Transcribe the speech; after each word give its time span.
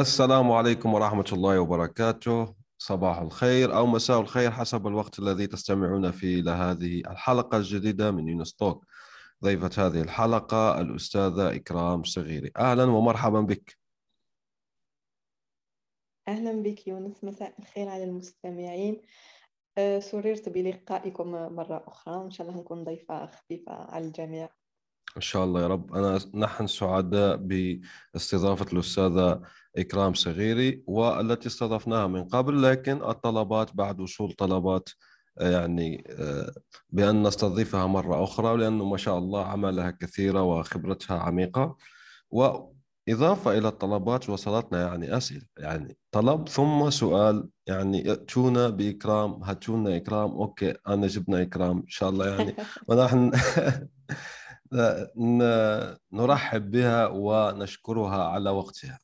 السلام 0.00 0.52
عليكم 0.52 0.94
ورحمة 0.94 1.24
الله 1.32 1.60
وبركاته. 1.60 2.54
صباح 2.78 3.18
الخير 3.18 3.76
أو 3.76 3.86
مساء 3.86 4.20
الخير 4.20 4.50
حسب 4.50 4.86
الوقت 4.86 5.18
الذي 5.18 5.46
تستمعون 5.46 6.10
فيه 6.10 6.40
إلى 6.40 6.50
هذه 6.50 7.00
الحلقة 7.00 7.58
الجديدة 7.58 8.10
من 8.10 8.28
يونس 8.28 8.54
توك. 8.54 8.86
ضيفة 9.44 9.86
هذه 9.86 10.00
الحلقة 10.00 10.80
الأستاذة 10.80 11.54
إكرام 11.54 12.04
صغيري. 12.04 12.50
أهلا 12.56 12.84
ومرحبا 12.84 13.40
بك. 13.40 13.78
أهلا 16.28 16.62
بك 16.62 16.88
يونس. 16.88 17.24
مساء 17.24 17.54
الخير 17.58 17.88
على 17.88 18.04
المستمعين. 18.04 19.02
أه، 19.78 19.98
سررت 19.98 20.48
بلقائكم 20.48 21.30
مرة 21.30 21.84
أخرى. 21.86 22.24
إن 22.24 22.30
شاء 22.30 22.48
الله 22.48 22.60
نكون 22.60 22.84
ضيفة 22.84 23.26
خفيفة 23.26 23.72
على 23.72 24.06
الجميع. 24.06 24.57
إن 25.16 25.22
شاء 25.22 25.44
الله 25.44 25.62
يا 25.62 25.66
رب. 25.66 25.94
أنا 25.94 26.18
نحن 26.34 26.66
سعداء 26.66 27.36
باستضافة 27.36 28.66
الأستاذة 28.72 29.40
إكرام 29.78 30.14
صغيري 30.14 30.82
والتي 30.86 31.48
استضفناها 31.48 32.06
من 32.06 32.24
قبل 32.24 32.62
لكن 32.62 33.02
الطلبات 33.02 33.76
بعد 33.76 34.00
وصول 34.00 34.32
طلبات 34.32 34.88
آه، 35.40 35.50
يعني 35.50 36.04
آه، 36.10 36.52
بأن 36.90 37.22
نستضيفها 37.22 37.86
مرة 37.86 38.24
أخرى 38.24 38.56
لأنه 38.56 38.84
ما 38.84 38.96
شاء 38.96 39.18
الله 39.18 39.44
عملها 39.46 39.90
كثيرة 39.90 40.42
وخبرتها 40.42 41.18
عميقة. 41.18 41.76
وإضافة 42.30 43.58
إلى 43.58 43.68
الطلبات 43.68 44.30
وصلتنا 44.30 44.82
يعني 44.88 45.16
أسئلة. 45.16 45.42
يعني 45.58 45.96
طلب 46.12 46.48
ثم 46.48 46.90
سؤال 46.90 47.48
يعني 47.66 48.10
ائتونا 48.10 48.68
بإكرام. 48.68 49.42
هاتونا 49.42 49.96
إكرام. 49.96 50.30
أوكي 50.30 50.74
أنا 50.88 51.06
جبنا 51.06 51.42
إكرام. 51.42 51.76
إن 51.78 51.88
شاء 51.88 52.10
الله 52.10 52.28
يعني. 52.28 52.54
ونحن 52.88 53.30
نرحب 56.12 56.70
بها 56.70 57.06
ونشكرها 57.06 58.24
على 58.24 58.50
وقتها. 58.50 58.98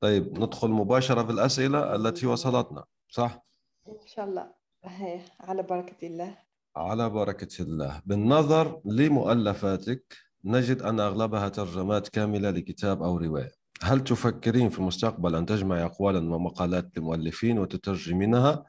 طيب 0.00 0.38
ندخل 0.38 0.68
مباشرة 0.68 1.22
في 1.22 1.32
الأسئلة 1.32 1.94
التي 1.94 2.26
وصلتنا 2.26 2.84
صح؟ 3.08 3.44
إن 3.88 4.06
شاء 4.06 4.24
الله. 4.24 4.52
هي 4.84 5.20
على 5.40 5.62
بركة 5.62 6.06
الله. 6.06 6.38
على 6.76 7.10
بركة 7.10 7.62
الله. 7.62 8.02
بالنظر 8.06 8.80
لمؤلفاتك 8.84 10.16
نجد 10.44 10.82
أن 10.82 11.00
أغلبها 11.00 11.48
ترجمات 11.48 12.08
كاملة 12.08 12.50
لكتاب 12.50 13.02
أو 13.02 13.16
رواية. 13.16 13.50
هل 13.82 14.04
تفكرين 14.04 14.70
في 14.70 14.78
المستقبل 14.78 15.34
أن 15.34 15.46
تجمعي 15.46 15.84
أقوالا 15.84 16.34
ومقالات 16.34 16.98
لمؤلفين 16.98 17.58
وتترجمينها 17.58 18.64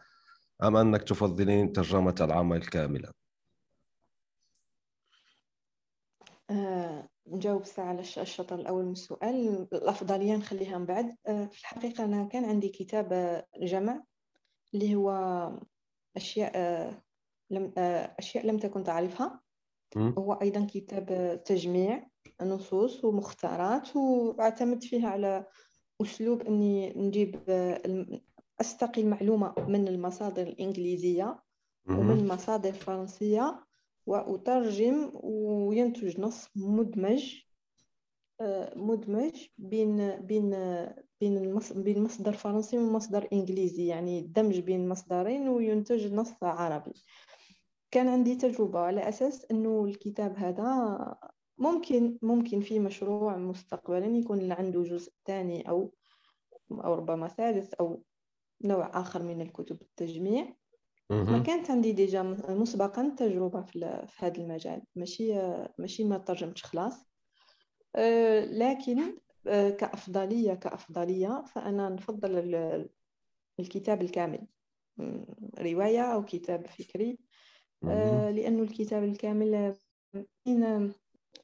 أم 0.64 0.76
أنك 0.76 1.04
تفضلين 1.04 1.72
ترجمة 1.72 2.16
العمل 2.22 2.66
كاملا؟ 2.66 3.12
آه، 6.52 7.08
نجاوب 7.28 7.66
ساعة 7.66 7.86
على 7.86 8.00
الشطر 8.00 8.56
الأول 8.56 8.86
من 8.86 8.92
السؤال 8.92 9.68
الأفضلية 9.74 10.36
نخليها 10.36 10.78
من 10.78 10.86
بعد. 10.86 11.16
آه، 11.28 11.46
في 11.46 11.60
الحقيقة 11.60 12.04
أنا 12.04 12.24
كان 12.24 12.46
عندي 12.46 12.70
كتاب 12.70 13.14
آه، 13.14 13.46
جمع 13.58 14.04
اللي 14.74 14.96
هو 14.96 15.10
أشياء 16.18 16.54
لم 17.50 17.74
أشياء 18.20 18.46
لم 18.46 18.58
تكن 18.58 18.84
تعرفها. 18.84 19.40
هو 20.18 20.34
أيضا 20.34 20.68
كتاب 20.74 21.06
تجميع 21.46 22.08
نصوص 22.42 23.06
ومختارات 23.06 23.96
وأعتمد 23.96 24.84
فيها 24.84 25.10
على 25.10 25.46
أسلوب 26.02 26.42
أني 26.42 26.94
نجيب 26.94 27.36
أستقي 28.62 29.02
المعلومة 29.02 29.54
من 29.68 29.88
المصادر 29.88 30.42
الإنجليزية 30.48 31.40
ومن 31.90 32.20
المصادر 32.20 32.70
الفرنسية. 32.70 33.64
وأترجم 34.12 35.12
وينتج 35.24 36.20
نص 36.20 36.50
مدمج 36.56 37.36
آه، 38.42 38.74
مدمج 38.76 39.48
بين 39.58 40.12
بين 40.20 40.50
بين 41.22 41.60
بين 41.76 42.04
مصدر 42.04 42.34
فرنسي 42.34 42.78
ومصدر 42.78 43.28
إنجليزي 43.34 43.88
يعني 43.88 44.22
دمج 44.22 44.60
بين 44.60 44.90
مصدرين 44.90 45.50
وينتج 45.50 46.14
نص 46.14 46.34
عربي. 46.44 46.94
كان 47.92 48.08
عندي 48.08 48.36
تجربة 48.36 48.80
على 48.80 49.10
أساس 49.10 49.46
أنه 49.52 49.86
الكتاب 49.86 50.38
هذا 50.38 51.16
ممكن 51.58 52.18
ممكن 52.22 52.62
في 52.62 52.80
مشروع 52.80 53.38
مستقبلا 53.38 54.06
يكون 54.06 54.52
عنده 54.52 54.84
جزء 54.84 55.14
ثاني 55.26 55.70
أو 55.70 55.94
أو 56.72 56.94
ربما 56.94 57.28
ثالث 57.28 57.74
أو 57.74 58.04
نوع 58.64 59.00
آخر 59.00 59.24
من 59.24 59.42
الكتب 59.42 59.82
التجميع. 59.82 60.56
ما 61.12 61.40
كانت 61.40 61.72
عندي 61.72 61.92
ديجا 61.92 62.24
مسبقا 62.50 63.16
تجربة 63.18 63.62
في, 63.62 64.08
هذا 64.18 64.38
المجال. 64.38 64.82
ماشي 64.96 65.34
ماشي 65.78 66.04
ما 66.04 66.18
ترجمتش 66.18 66.64
خلاص. 66.64 67.06
أه، 67.96 68.46
لكن 68.46 69.18
أه، 69.48 69.70
كأفضلية 69.70 70.54
كأفضلية 70.54 71.44
فأنا 71.48 71.90
نفضل 71.90 72.56
الكتاب 73.60 74.02
الكامل. 74.02 74.48
رواية 75.60 76.02
أو 76.02 76.26
كتاب 76.26 76.68
فكري. 76.68 77.18
أه، 77.84 78.32
لأنه 78.32 78.64
الكتاب 78.64 79.04
الكامل 79.04 79.76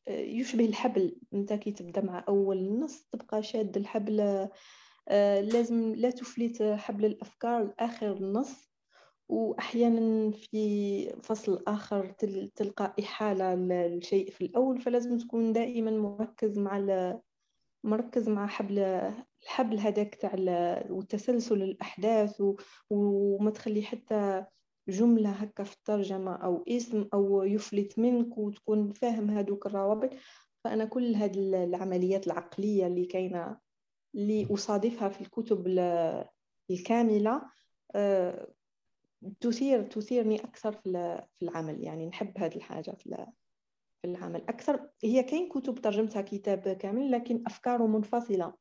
يشبه 0.10 0.66
الحبل. 0.66 1.20
أنت 1.34 1.54
كي 1.54 1.72
تبدأ 1.72 2.02
مع 2.02 2.26
أول 2.28 2.80
نص 2.80 3.08
تبقى 3.12 3.44
شاد 3.44 3.78
الحبل. 3.78 4.48
لازم 5.42 5.96
لا 5.96 6.10
تفلت 6.10 6.64
حبل 6.64 7.06
الأفكار. 7.06 7.64
لاخر 7.64 8.14
النص 8.14 8.67
وأحيانا 9.30 10.32
في 10.32 11.10
فصل 11.24 11.64
آخر 11.68 12.06
تلقى 12.56 12.96
إحالة 13.00 13.56
للشيء 13.56 14.32
في 14.32 14.46
الأول 14.46 14.82
فلازم 14.82 15.18
تكون 15.18 15.54
دائما 15.54 15.92
مركز 15.92 16.60
مع 16.60 16.78
مركز 17.84 18.30
مع 18.30 18.48
حبل 18.48 18.80
الحبل 19.44 19.80
هذاك 19.80 20.16
تاع 20.16 20.36
وتسلسل 20.90 21.64
الأحداث 21.64 22.42
وما 22.90 23.52
تخلي 23.52 23.82
حتى 23.82 24.46
جملة 24.90 25.30
هكا 25.30 25.64
في 25.64 25.74
الترجمة 25.76 26.36
أو 26.36 26.64
اسم 26.68 27.08
أو 27.14 27.44
يفلت 27.44 28.00
منك 28.00 28.38
وتكون 28.38 28.94
فاهم 28.94 29.30
هذوك 29.30 29.66
الروابط. 29.66 30.10
فأنا 30.64 30.86
كل 30.86 31.16
هذه 31.16 31.64
العمليات 31.64 32.28
العقلية 32.28 32.88
اللي 32.88 33.06
كاينة 33.06 33.58
اللي 34.16 34.48
أصادفها 34.54 35.10
في 35.10 35.22
الكتب 35.22 35.68
الكاملة 36.70 37.42
آه، 37.96 38.48
تثير 39.40 39.84
تثيرني 39.84 40.40
أكثر 40.40 40.72
في 40.72 41.22
العمل. 41.42 41.84
يعني 41.84 42.08
نحب 42.08 42.38
هذه 42.38 42.56
الحاجة 42.56 42.92
في 42.92 43.26
في 44.02 44.08
العمل. 44.08 44.42
أكثر 44.50 44.90
هي 45.04 45.24
كاين 45.24 45.50
كتب 45.50 45.76
ترجمتها 45.76 46.22
كتاب 46.22 46.60
كامل 46.60 47.12
لكن 47.12 47.44
أفكاره 47.48 47.88
منفصلة. 47.88 48.54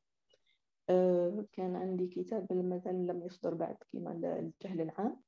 آه، 0.90 1.46
كان 1.52 1.76
عندي 1.76 2.06
كتاب 2.06 2.52
مازال 2.52 3.06
لم 3.06 3.22
يصدر 3.22 3.54
بعد 3.54 3.76
كما 3.92 4.12
الجهل 4.12 4.80
العام. 4.80 5.20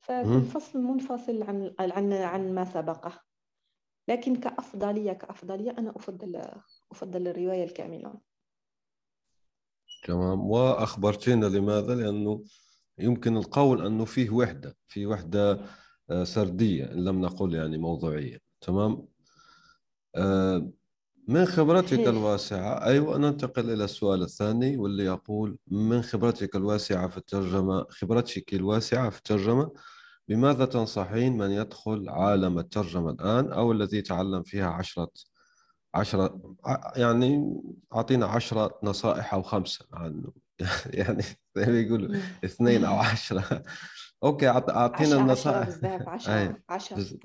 فكل 0.00 0.42
فصل 0.42 0.78
منفصل 0.78 1.42
عن 1.42 1.74
عن 1.78 2.12
عن 2.12 2.54
ما 2.54 2.64
سبقه. 2.64 3.22
لكن 4.08 4.36
كأفضلية 4.36 5.12
كأفضلية 5.12 5.70
أنا 5.70 5.90
أفضل 5.96 6.42
أفضل 6.92 7.28
الرواية 7.28 7.64
الكاملة. 7.64 8.14
تمام. 10.04 10.50
وأخبرتينا 10.50 11.46
لماذا؟ 11.46 11.94
لأنه 11.94 12.44
يمكن 12.98 13.36
القول 13.36 13.86
أنه 13.86 14.04
فيه 14.04 14.30
وحدة 14.30 14.76
في 14.88 15.06
وحدة 15.06 15.60
آه، 16.10 16.24
سردية 16.24 16.84
إن 16.84 17.04
لم 17.04 17.20
نقل 17.20 17.54
يعني 17.54 17.78
موضوعية. 17.78 18.38
تمام؟ 18.60 19.06
آه، 20.16 20.70
من 21.28 21.44
خبرتك 21.44 21.98
الواسعة؟ 21.98 22.84
أيوة 22.84 23.18
ننتقل 23.18 23.70
إلى 23.70 23.84
السؤال 23.84 24.22
الثاني 24.22 24.76
واللي 24.76 25.04
يقول 25.04 25.58
من 25.66 26.02
خبرتك 26.02 26.56
الواسعة 26.56 27.08
في 27.08 27.16
الترجمة 27.16 27.86
خبرتك 27.90 28.54
الواسعة 28.54 29.10
في 29.10 29.18
الترجمة 29.18 29.72
بماذا 30.28 30.64
تنصحين 30.64 31.38
من 31.38 31.50
يدخل 31.50 32.08
عالم 32.08 32.58
الترجمة 32.58 33.10
الآن 33.10 33.52
أو 33.52 33.72
الذي 33.72 34.02
تعلم 34.02 34.42
فيها 34.42 34.66
عشرة 34.66 35.10
عشرة 35.94 36.54
يعني 36.96 37.60
أعطينا 37.94 38.26
عشرة 38.26 38.78
نصائح 38.82 39.34
أو 39.34 39.42
خمسة 39.42 39.86
عنه 39.92 40.32
يعني 41.00 41.22
زي 41.56 41.66
ما 41.66 41.80
يقولوا 41.80 42.16
اثنين 42.44 42.84
أو 42.84 42.94
عشرة. 42.94 43.62
أوكي 44.24 44.48
أعطينا 44.48 45.16
النصائح 45.16 45.66
بزاف 45.66 46.08
10 46.08 46.56
10 46.68 47.18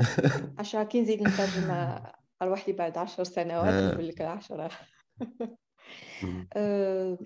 10 0.58 0.84
كي 0.84 1.02
نزيد 1.02 1.24
نترجم 1.24 1.72
أروح 2.42 2.68
لي 2.68 2.74
بعد 2.74 2.98
10 2.98 3.24
سنوات 3.24 3.94
نقول 3.94 4.08
لك 4.08 4.22
10 4.22 4.72
أه 6.54 7.18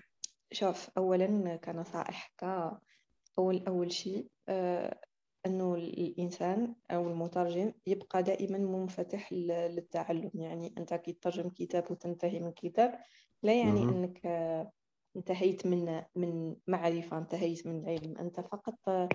شوف 0.51 0.89
أولا 0.97 1.55
كنصائح 1.55 2.33
ك 2.37 2.71
أول 3.39 3.63
أول 3.67 3.91
شيء 3.91 4.27
أه 4.49 4.99
أنه 5.45 5.75
الإنسان 5.75 6.75
أو 6.91 7.09
المترجم 7.09 7.73
يبقى 7.87 8.23
دائما 8.23 8.57
منفتح 8.57 9.33
للتعلم. 9.33 10.31
يعني 10.33 10.73
أنت 10.77 10.93
كي 10.93 11.13
تترجم 11.13 11.49
كتاب 11.49 11.91
وتنتهي 11.91 12.39
من 12.39 12.51
كتاب 12.51 12.99
لا 13.43 13.53
يعني 13.53 13.83
أنك 13.83 14.21
انتهيت 15.15 15.67
من 15.67 16.01
من 16.15 16.55
معرفة 16.67 17.17
انتهيت 17.17 17.67
من 17.67 17.89
علم 17.89 18.17
أنت 18.17 18.39
فقط 18.39 19.09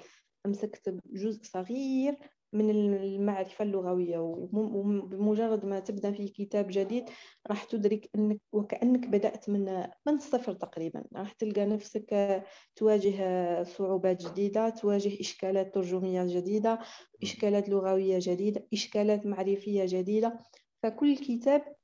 أمسكت 0.47 0.99
جزء 1.07 1.43
صغير 1.43 2.17
من 2.53 2.71
المعرفة 2.71 3.65
اللغوية 3.65 4.19
وبمجرد 4.19 5.65
ما 5.65 5.81
تبدأ 5.81 6.13
في 6.13 6.29
كتاب 6.29 6.67
جديد 6.71 7.05
راح 7.47 7.65
تدرك 7.65 8.11
أنك 8.15 8.41
وكأنك 8.53 9.09
بدأت 9.09 9.49
من 9.51 9.65
من 10.07 10.15
الصفر 10.15 10.55
تقريبا. 10.55 11.05
راح 11.17 11.33
تلقى 11.33 11.67
نفسك 11.67 12.43
تواجه 12.77 13.63
صعوبات 13.63 14.27
جديدة 14.27 14.69
تواجه 14.69 15.21
إشكالات 15.21 15.75
ترجمية 15.75 16.25
جديدة 16.27 16.79
إشكالات 17.23 17.69
لغوية 17.69 18.19
جديدة 18.21 18.67
إشكالات 18.73 19.27
معرفية 19.27 19.85
جديدة. 19.87 20.39
فكل 20.83 21.17
كتاب 21.17 21.77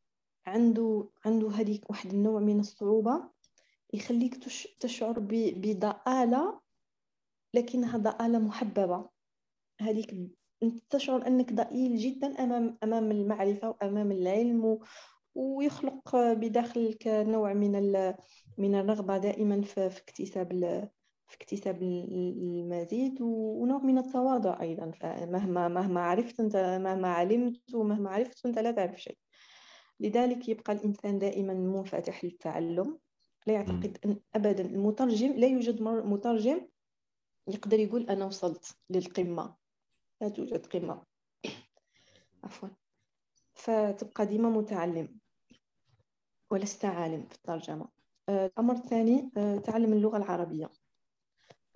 عنده 0.46 1.08
عنده 1.24 1.50
هذيك 1.50 1.90
واحد 1.90 2.12
النوع 2.12 2.40
من 2.40 2.60
الصعوبة. 2.60 3.41
يخليك 3.92 4.34
تشعر 4.80 5.14
بضآلة 5.56 6.60
لكنها 7.54 7.98
ضآلة 7.98 8.38
محببة 8.38 9.08
هذيك 9.80 10.14
تشعر 10.90 11.26
أنك 11.26 11.52
ضئيل 11.52 11.96
جدا 11.96 12.26
أمام 12.44 12.78
أمام 12.82 13.10
المعرفة 13.10 13.68
وأمام 13.68 14.12
العلم. 14.12 14.78
ويخلق 15.34 16.16
بداخلك 16.16 17.06
نوع 17.06 17.52
من. 17.52 17.72
من 18.58 18.74
الرغبة 18.74 19.18
دائما 19.18 19.62
في, 19.62 19.86
اكتساب. 19.86 20.52
في 21.28 21.36
اكتساب 21.36 21.82
المزيد 21.82 23.22
ونوع 23.22 23.78
من 23.78 23.98
التواضع 23.98 24.60
أيضا 24.60 24.90
فمهما 24.90 25.68
مهما 25.68 26.00
عرفت 26.00 26.40
أنت 26.40 26.56
مهما 26.56 27.08
علمت 27.08 27.74
ومهما 27.74 28.10
عرفت 28.10 28.46
أنت 28.46 28.58
لا 28.58 28.70
تعرف 28.70 29.00
شيء 29.00 29.18
لذلك 30.00 30.48
يبقى 30.48 30.72
الإنسان 30.72 31.18
دائما 31.18 31.54
منفتح 31.54 32.24
للتعلم 32.24 32.98
لا 33.46 33.54
يعتقد 33.54 33.98
أن 34.04 34.20
أبدا. 34.34 34.66
المترجم 34.66 35.32
لا 35.32 35.46
يوجد 35.46 35.82
مترجم 35.82 36.68
يقدر 37.48 37.78
يقول 37.80 38.10
أنا 38.10 38.24
وصلت 38.24 38.76
للقمة. 38.90 39.56
لا 40.20 40.28
توجد 40.28 40.66
قمة. 40.66 41.02
عفوا. 42.44 42.68
فتبقى 43.54 44.26
ديما 44.26 44.48
متعلم. 44.48 45.20
ولست 46.50 46.84
عالم 46.84 47.26
في 47.26 47.34
الترجمة. 47.34 47.88
آه، 48.28 48.46
الأمر 48.46 48.74
الثاني 48.74 49.30
آه، 49.36 49.56
تعلم 49.58 49.92
اللغة 49.92 50.16
العربية. 50.16 50.70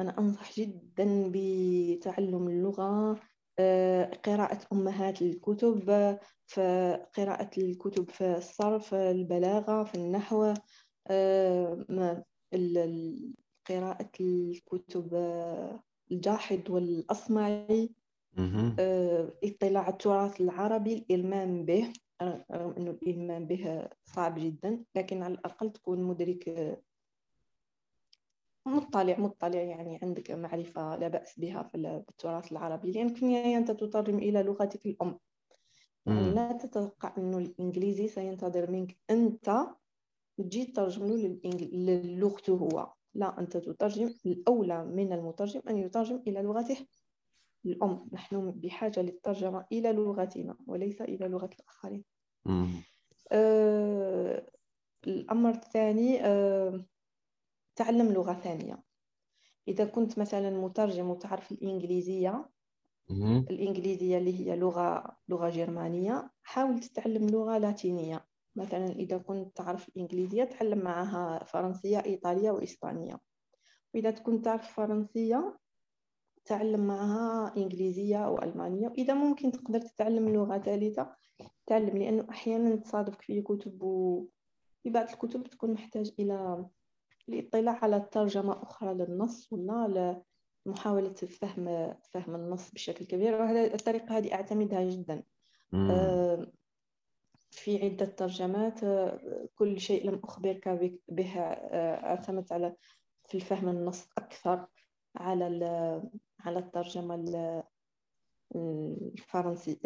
أنا 0.01 0.19
أنصح 0.19 0.53
جدا 0.53 1.33
بتعلم 1.35 2.49
اللغة. 2.49 3.21
آه، 3.59 4.05
قراءة 4.05 4.67
أمهات 4.73 5.23
الكتب 5.23 5.81
في 6.47 6.61
قراءة 7.17 7.51
الكتب 7.59 8.11
في 8.11 8.37
الصرف 8.37 8.95
البلاغة 8.95 9.85
في 9.85 9.95
النحو. 9.95 10.55
قراءة 13.69 14.11
الكتب 14.21 15.15
الجاحظ 16.13 16.71
والأصمعي 16.71 17.91
آه، 18.79 19.33
اطلاع 19.45 19.89
التراث 19.89 20.41
العربي 20.41 20.95
الإلمام 20.95 21.65
به. 21.65 21.93
رغم 22.53 22.71
أنه 22.79 22.91
الإلمام 22.91 23.47
به 23.47 23.89
صعب 24.05 24.39
جدا 24.39 24.85
لكن 24.95 25.23
على 25.23 25.35
الأقل 25.35 25.73
تكون 25.73 26.03
مدرك 26.03 26.49
آه، 26.49 26.83
مطلع 28.67 29.19
مطلع 29.19 29.61
يعني 29.61 29.99
عندك 30.03 30.31
معرفة 30.31 30.97
لا 30.97 31.09
بأس 31.09 31.39
بها 31.39 31.63
في 31.63 31.77
التراث 31.77 32.53
العربي 32.53 32.93
لأن 32.93 33.09
في 33.09 33.23
النهاية 33.23 33.57
أنت 33.57 33.71
تترجم 33.71 34.19
إلى 34.19 34.43
لغتك 34.43 34.87
الأم. 34.87 35.19
يعني 36.07 36.31
لا 36.35 36.53
تتوقع 36.53 37.15
أنه 37.19 37.39
الإنجليزي 37.39 38.09
سينتظر 38.09 38.71
منك 38.71 38.97
أنت 39.11 39.67
تجي 40.37 40.65
تترجم 40.65 41.07
له 41.07 41.39
للغته 41.45 42.53
هو. 42.53 42.93
لا 43.15 43.39
أنت 43.39 43.57
تترجم 43.57 44.15
الأولى 44.27 44.85
من 44.85 45.13
المترجم 45.13 45.61
أن 45.69 45.77
يترجم 45.77 46.23
إلى 46.27 46.43
لغته 46.43 46.77
الأم. 47.67 48.09
نحن 48.13 48.51
بحاجة 48.51 49.01
للترجمة 49.03 49.67
إلى 49.73 49.93
لغتنا 49.93 50.57
وليس 50.67 51.03
إلى 51.03 51.29
لغة 51.29 51.51
الآخرين. 51.61 52.05
آه 53.33 54.47
الأمر 55.07 55.51
الثاني 55.51 56.25
آه 56.25 56.85
تعلم 57.77 58.13
لغة 58.13 58.33
ثانية. 58.33 58.83
إذا 59.69 59.85
كنت 59.85 60.19
مثلا 60.19 60.51
مترجم 60.51 61.11
وتعرف 61.11 61.53
الإنجليزية 61.53 62.49
الإنجليزية 63.51 64.19
اللي 64.19 64.41
هي 64.41 64.57
لغة 64.57 65.17
لغة 65.29 65.49
جرمانية 65.51 66.31
حاول 66.43 66.81
تتعلم 66.81 67.27
لغة 67.27 67.59
لاتينية. 67.59 68.27
مثلا 68.57 68.87
إذا 68.87 69.19
كنت 69.19 69.57
تعرف 69.57 69.89
الإنجليزية 69.89 70.45
تعلم 70.45 70.79
معها 70.79 71.45
فرنسية 71.45 72.05
إيطالية 72.07 72.51
وإسبانية. 72.51 73.21
وإذا 73.95 74.11
كنت 74.11 74.45
تعرف 74.45 74.73
فرنسية 74.75 75.59
تعلم 76.45 76.87
معها 76.87 77.57
إنجليزية 77.57 78.27
أو 78.27 78.43
ألمانية 78.43 78.89
وإذا 78.89 79.15
ممكن 79.15 79.53
تقدر 79.53 79.81
تتعلم 79.81 80.29
لغة 80.29 80.59
ثالثة 80.59 81.17
تعلم 81.67 81.99
لأنه 81.99 82.27
أحيانا 82.31 82.77
تصادفك 82.77 83.23
في 83.23 83.43
كتب 83.43 83.83
وفي 83.83 84.91
بعض 84.91 85.09
الكتب 85.11 85.43
تكون 85.43 85.73
محتاج 85.73 86.13
إلى 86.19 86.67
الاطلاع 87.29 87.79
على 87.85 88.09
ترجمة 88.13 88.63
أخرى 88.63 88.95
للنص 88.95 89.53
ولا 89.53 90.23
محاولة 90.67 91.15
فهم 91.15 91.95
فهم 92.13 92.35
النص 92.35 92.71
بشكل 92.71 93.05
كبير. 93.05 93.35
وهذه 93.35 93.75
الطريقة 93.75 94.19
هذه 94.19 94.35
أعتمدها 94.35 94.85
جدا. 94.85 95.23
في 97.51 97.85
عدة 97.85 98.07
ترجمات 98.07 98.85
آه، 98.85 99.49
كل 99.55 99.81
شيء 99.81 100.11
لم 100.11 100.21
أخبرك 100.25 100.69
به 101.09 101.41
آه، 101.41 102.07
اعتمدت 102.07 102.53
على 102.53 102.77
في 103.29 103.35
الفهم 103.35 103.69
النص 103.69 104.09
أكثر 104.19 104.67
على 105.17 105.45
على 106.41 106.59
الترجمة 106.59 107.15
الفرنسي 108.55 109.79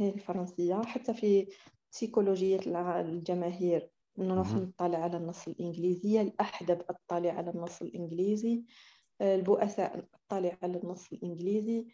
الفرنسية. 0.00 0.82
حتى 0.82 1.14
في 1.14 1.48
سيكولوجية 1.90 2.60
الجماهير 3.00 3.90
نروح 4.18 4.52
نطلع 4.52 4.98
على 4.98 5.16
النص 5.16 5.48
الإنجليزي 5.48 6.20
الأحدب 6.20 6.82
أطلع 6.90 7.32
على 7.32 7.50
النص 7.50 7.82
الإنجليزي. 7.82 8.64
البؤساء 9.20 10.08
أطلع 10.14 10.58
على 10.62 10.78
النص 10.78 11.12
الإنجليزي. 11.12 11.86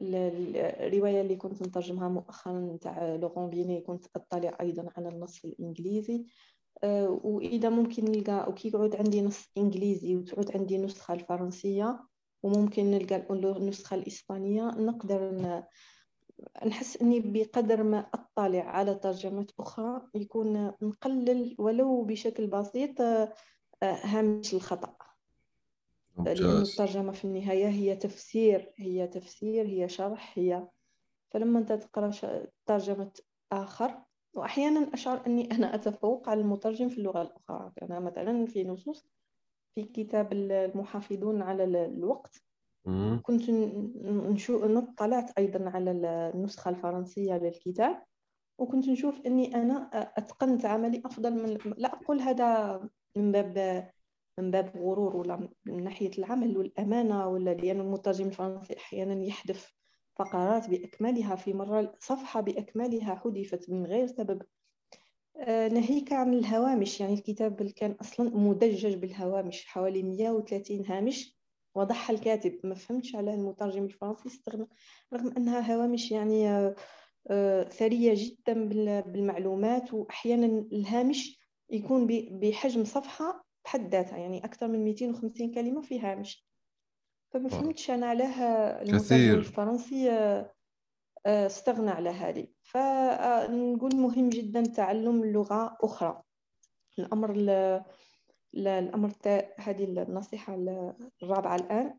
الرواية 0.00 1.20
اللي 1.20 1.36
كنت 1.36 1.62
نترجمها 1.62 2.08
مؤخرا 2.08 2.78
تاع 2.80 3.14
لوغون 3.14 3.50
بيني 3.50 3.80
كنت 3.80 4.06
أطلع 4.16 4.56
أيضا 4.60 4.90
على 4.96 5.08
النص 5.08 5.44
الإنجليزي. 5.44 6.26
آه، 6.84 7.20
وإذا 7.24 7.68
ممكن 7.68 8.04
نلقى 8.04 8.48
وكي 8.48 8.68
يقعد 8.68 8.96
عندي 8.96 9.22
نص 9.22 9.44
إنجليزي 9.58 10.16
وتعود 10.16 10.56
عندي 10.56 10.78
نسخة 10.78 11.14
الفرنسية 11.14 12.00
وممكن 12.42 12.90
نلقى 12.90 13.26
النسخة 13.30 13.94
الإسبانية 13.94 14.62
نقدر 14.62 15.62
نحس 16.66 16.96
إني 16.96 17.20
بقدر 17.20 17.82
ما 17.82 17.98
أطلع 18.14 18.60
على 18.60 18.94
ترجمات 18.94 19.50
أخرى 19.60 20.02
يكون 20.14 20.72
نقلل 20.82 21.56
ولو 21.58 22.04
بشكل 22.04 22.46
بسيط 22.46 23.00
آه، 23.00 23.32
هامش 23.82 24.54
الخطأ. 24.54 24.97
لأن 26.18 26.62
الترجمة 26.62 27.12
في 27.12 27.24
النهاية 27.24 27.68
هي 27.68 27.96
تفسير 27.96 28.72
هي 28.76 29.06
تفسير 29.06 29.66
هي 29.66 29.88
شرح 29.88 30.38
هي 30.38 30.68
فلما 31.30 31.58
أنت 31.58 31.72
تقرأ 31.72 32.10
ترجمة 32.66 33.12
آخر 33.52 33.98
وأحيانا 34.34 34.94
أشعر 34.94 35.26
أني 35.26 35.50
أنا 35.52 35.74
أتفوق 35.74 36.28
على 36.28 36.40
المترجم 36.40 36.88
في 36.88 36.98
اللغة 36.98 37.22
الأخرى. 37.22 37.72
أنا 37.82 38.00
مثلا 38.00 38.46
في 38.46 38.64
نصوص 38.64 39.08
في 39.74 39.82
كتاب 39.82 40.32
المحافظون 40.32 41.42
على 41.42 41.64
الوقت 41.64 42.42
كنت 43.22 43.50
نشوف 43.50 44.64
طلعت 44.98 45.38
أيضا 45.38 45.70
على 45.70 45.90
النسخة 46.34 46.68
الفرنسية 46.68 47.34
للكتاب 47.34 48.02
وكنت 48.58 48.88
نشوف 48.88 49.20
أني 49.26 49.54
أنا 49.54 49.90
أتقنت 49.92 50.64
عملي 50.64 51.02
أفضل 51.04 51.32
من 51.32 51.58
لا 51.76 51.94
أقول 51.94 52.20
هذا 52.20 52.80
من 53.16 53.32
باب 53.32 53.90
من 54.38 54.50
باب 54.50 54.76
غرور 54.76 55.16
ولا 55.16 55.48
من 55.66 55.84
ناحية 55.84 56.10
العمل 56.18 56.58
والأمانة 56.58 57.28
ولا 57.28 57.54
لأن 57.54 57.80
المترجم 57.80 58.26
الفرنسي 58.26 58.76
أحيانا 58.76 59.24
يحذف 59.24 59.74
فقرات 60.16 60.70
بأكملها 60.70 61.36
في 61.36 61.52
مرة 61.52 61.94
صفحة 62.00 62.40
بأكملها 62.40 63.14
حذفت 63.14 63.70
من 63.70 63.86
غير 63.86 64.06
سبب. 64.06 64.42
آه، 65.36 65.68
ناهيك 65.68 66.12
عن 66.12 66.34
الهوامش 66.34 67.00
يعني 67.00 67.14
الكتاب 67.14 67.62
كان 67.62 67.92
أصلا 67.92 68.36
مدجج 68.36 68.94
بالهوامش 68.94 69.66
حوالي 69.66 70.02
130 70.02 70.86
هامش 70.86 71.38
وضعها 71.74 72.10
الكاتب. 72.10 72.58
ما 72.64 72.74
فهمتش 72.74 73.14
على 73.16 73.34
المترجم 73.34 73.84
الفرنسي 73.84 74.28
استغنى 74.28 74.68
رغم 75.12 75.32
أنها 75.36 75.74
هوامش 75.74 76.10
يعني 76.10 76.48
آه، 77.30 77.64
ثرية 77.64 78.14
جدا 78.16 78.68
بالمعلومات 79.00 79.94
وأحيانا 79.94 80.46
الهامش 80.72 81.38
يكون 81.70 82.06
بحجم 82.40 82.84
صفحة 82.84 83.47
بحد 83.68 83.90
ذاتها 83.90 84.18
يعني 84.18 84.44
أكثر 84.44 84.68
من 84.68 84.84
250 84.84 85.54
كلمة 85.54 85.82
في 85.82 86.00
هامش 86.00 86.48
فما 87.30 87.48
فهمتش 87.48 87.90
أنا 87.90 88.06
علاه 88.06 88.42
المترجم 88.82 89.34
الفرنسي 89.34 90.10
آه، 90.10 90.54
آه، 91.26 91.46
استغنى 91.46 91.90
على 91.90 92.10
هذه. 92.10 92.46
فنقول 92.62 93.96
مهم 93.96 94.28
جدا 94.28 94.62
تعلم 94.62 95.24
لغة 95.24 95.76
أخرى. 95.80 96.22
الأمر 96.98 97.34
الأمر 98.54 99.12
هذه 99.58 99.84
النصيحة 99.84 100.54
الرابعة 101.22 101.56
الآن. 101.56 101.98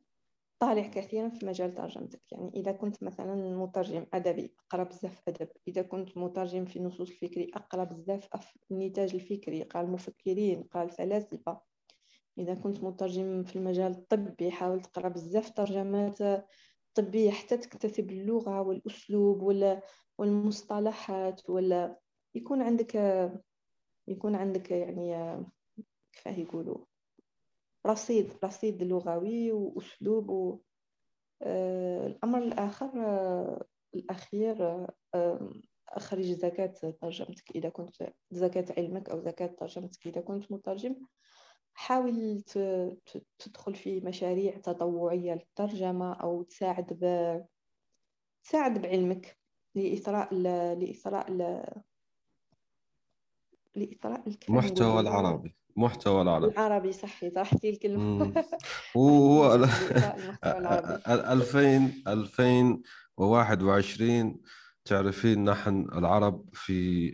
طالع 0.60 0.88
كثيرا 0.88 1.30
في 1.30 1.46
مجال 1.46 1.76
ترجمتك. 1.76 2.22
يعني 2.32 2.52
إذا 2.56 2.72
كنت 2.72 3.04
مثلا 3.04 3.36
مترجم 3.58 4.06
أدبي 4.14 4.54
أقرأ 4.60 4.84
بزاف 4.84 5.22
أدب. 5.28 5.48
إذا 5.68 5.82
كنت 5.82 6.18
مترجم 6.18 6.66
في 6.66 6.76
النصوص 6.76 7.10
الفكري 7.10 7.52
أقرأ 7.56 7.84
بزاف 7.84 8.30
النتاج 8.72 9.16
الفكري. 9.16 9.64
قال 9.64 9.86
المفكرين 9.86 10.64
قال 10.64 10.86
الفلاسفة 10.86 11.62
إذا 12.38 12.54
كنت 12.54 12.84
مترجم 12.84 13.44
في 13.44 13.56
المجال 13.56 13.92
الطبي 13.92 14.52
حاول 14.52 14.82
تقرأ 14.82 15.10
بزاف 15.10 15.50
ترجمات 15.50 16.18
طبية 16.96 17.32
حتى 17.32 17.58
تكتسب 17.58 18.12
اللغة 18.12 18.62
والأسلوب 18.62 19.42
والمصطلحات 20.18 21.50
ولا 21.50 22.00
يكون 22.36 22.62
عندك 22.62 22.96
يكون 24.08 24.36
عندك 24.36 24.72
يعني 24.72 25.46
كيف 26.24 26.38
يقولوا؟ 26.38 26.89
رصيد 27.88 28.34
رصيد 28.44 28.84
لغوي 28.84 29.52
وأسلوب 29.52 30.30
و... 30.30 30.60
آه، 31.42 32.08
الأمر 32.08 32.38
الآخر 32.38 32.92
آه، 32.96 33.66
الأخير 33.96 34.88
آه، 35.16 35.54
أخرج 35.90 36.26
زكاة 36.26 36.74
ترجمتك 37.02 37.52
إذا 37.56 37.70
كنت 37.70 38.14
زكاة 38.32 38.66
علمك 38.78 39.10
أو 39.10 39.20
زكاة 39.20 39.48
ترجمتك 39.48 40.08
إذا 40.08 40.22
كنت 40.22 40.52
مترجم. 40.52 40.96
حاول 41.74 42.42
تدخل 43.40 43.76
في 43.76 44.00
مشاريع 44.00 44.58
تطوعية 44.58 45.34
للترجمة 45.34 46.14
أو 46.14 46.44
تساعد 46.44 46.94
ب... 47.02 47.06
تساعد 48.44 48.82
بعلمك 48.82 49.38
لإثراء 49.76 50.34
ل... 50.34 50.44
لإثراء 50.80 51.32
ل... 51.32 51.64
لإثراء 53.76 54.24
المحتوى 54.50 55.00
العربي. 55.00 55.56
محتوى 55.76 56.22
العربي. 56.22 56.54
العربي 56.54 56.92
صحي 56.92 57.30
طرحتي 57.30 57.70
الكلمة 57.70 58.44
وهو 58.96 59.56
2000 61.08 61.92
2021 62.08 64.38
تعرفين 64.86 65.44
نحن 65.44 65.88
العرب 65.96 66.46
في 66.54 67.08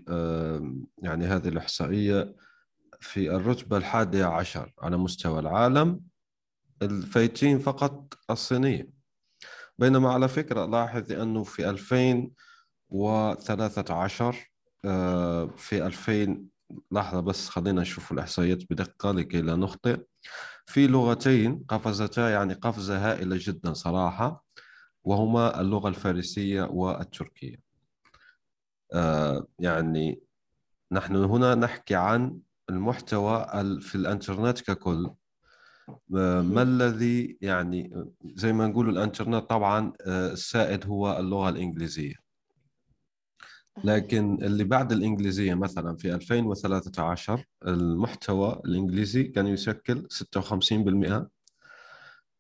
يعني 0.98 1.26
هذه 1.26 1.48
الإحصائية 1.48 2.36
في 3.00 3.36
الرتبة 3.36 3.78
الحادية 3.78 4.26
عشر 4.26 4.74
على 4.82 4.98
مستوى 4.98 5.40
العالم 5.40 6.02
الفايتين 6.82 7.60
فقط 7.60 8.14
الصينية. 8.30 8.90
بينما 9.78 10.14
على 10.14 10.28
فكرة 10.28 10.66
لاحظ 10.66 11.12
أنه 11.12 11.44
في 11.44 11.70
2013 11.70 14.52
آه، 14.86 15.46
في 15.58 15.86
2000 15.86 16.46
لحظة 16.92 17.20
بس 17.20 17.50
خلينا 17.50 17.82
نشوف 17.82 18.12
الإحصائيات 18.12 18.64
بدقة 18.72 19.12
لكي 19.12 19.42
لا 19.42 19.56
نخطئ. 19.56 20.00
في 20.66 20.88
لغتين 20.88 21.66
قفزتا 21.70 22.30
يعني 22.30 22.54
قفزة 22.54 23.12
هائلة 23.12 23.38
جدا 23.40 23.74
صراحة 23.74 24.46
وهما 25.04 25.62
اللغة 25.62 25.90
الفارسية 25.90 26.64
والتركية. 26.64 27.58
آه 28.94 29.48
يعني 29.60 30.22
نحن 30.92 31.16
هنا 31.16 31.56
نحكي 31.56 31.96
عن 31.96 32.40
المحتوى 32.70 33.46
في 33.82 33.96
الإنترنت 33.96 34.62
ككل. 34.62 35.10
ما 36.10 36.62
الذي 36.62 37.38
يعني 37.42 38.06
زي 38.36 38.54
ما 38.54 38.68
نقول 38.68 38.90
الإنترنت 38.90 39.50
طبعا 39.50 39.94
آه، 40.08 40.32
السائد 40.32 40.86
هو 40.86 41.20
اللغة 41.20 41.50
الإنجليزية. 41.50 42.25
لكن 43.84 44.44
اللي 44.44 44.64
بعد 44.64 44.92
الإنجليزية 44.92 45.54
مثلا 45.54 45.96
في 45.98 46.16
2013 46.16 47.46
المحتوى 47.68 48.62
الإنجليزي 48.66 49.24
كان 49.24 49.48
يشكل 49.48 50.08
56% 50.10 51.28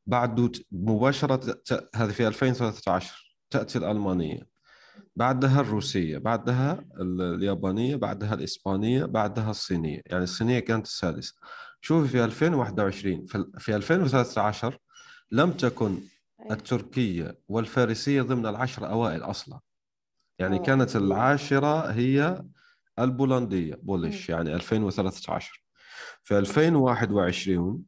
بعده 0.07 0.51
مباشرة 0.71 1.61
هذه 1.95 2.11
في 2.11 2.27
2013 2.27 3.37
تأتي 3.49 3.77
الألمانية. 3.77 4.55
بعدها 5.15 5.61
الروسية 5.61 6.17
بعدها 6.17 6.85
اليابانية 6.99 7.95
بعدها 7.95 8.33
الإسبانية 8.33 9.05
بعدها 9.05 9.51
الصينية. 9.51 10.01
يعني 10.05 10.23
الصينية 10.23 10.59
كانت 10.59 10.85
السادسة. 10.85 11.33
شوفي 11.81 12.07
في 12.07 12.23
2021 12.25 13.25
في 13.57 13.75
2013 13.75 14.77
لم 15.31 15.51
تكن 15.51 15.99
التركية 16.51 17.37
والفارسية 17.47 18.21
ضمن 18.21 18.45
العشر 18.45 18.89
أوائل 18.89 19.23
أصلا. 19.23 19.59
يعني 20.39 20.59
كانت 20.59 20.95
العاشرة 20.95 21.91
هي 21.91 22.43
البولندية 22.99 23.79
بولش 23.83 24.29
يعني 24.29 24.55
2013 24.55 25.63
في 26.23 26.37
2021 26.37 27.83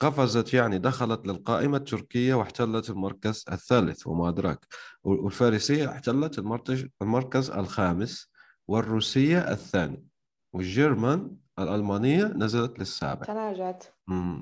قفزت 0.00 0.54
يعني 0.54 0.78
دخلت 0.78 1.26
للقائمة 1.26 1.76
التركية 1.76 2.34
واحتلت 2.34 2.90
المركز 2.90 3.44
الثالث 3.52 4.06
وما 4.06 4.28
أدراك. 4.28 4.66
والفارسية 5.04 5.90
احتلت 5.90 6.38
المركز 7.02 7.50
الخامس 7.50 8.30
والروسية 8.68 9.38
الثاني 9.38 10.06
والجيرمان 10.52 11.36
الألمانية 11.58 12.24
نزلت 12.24 12.78
للسابع. 12.78 13.26
تراجعت. 13.26 13.84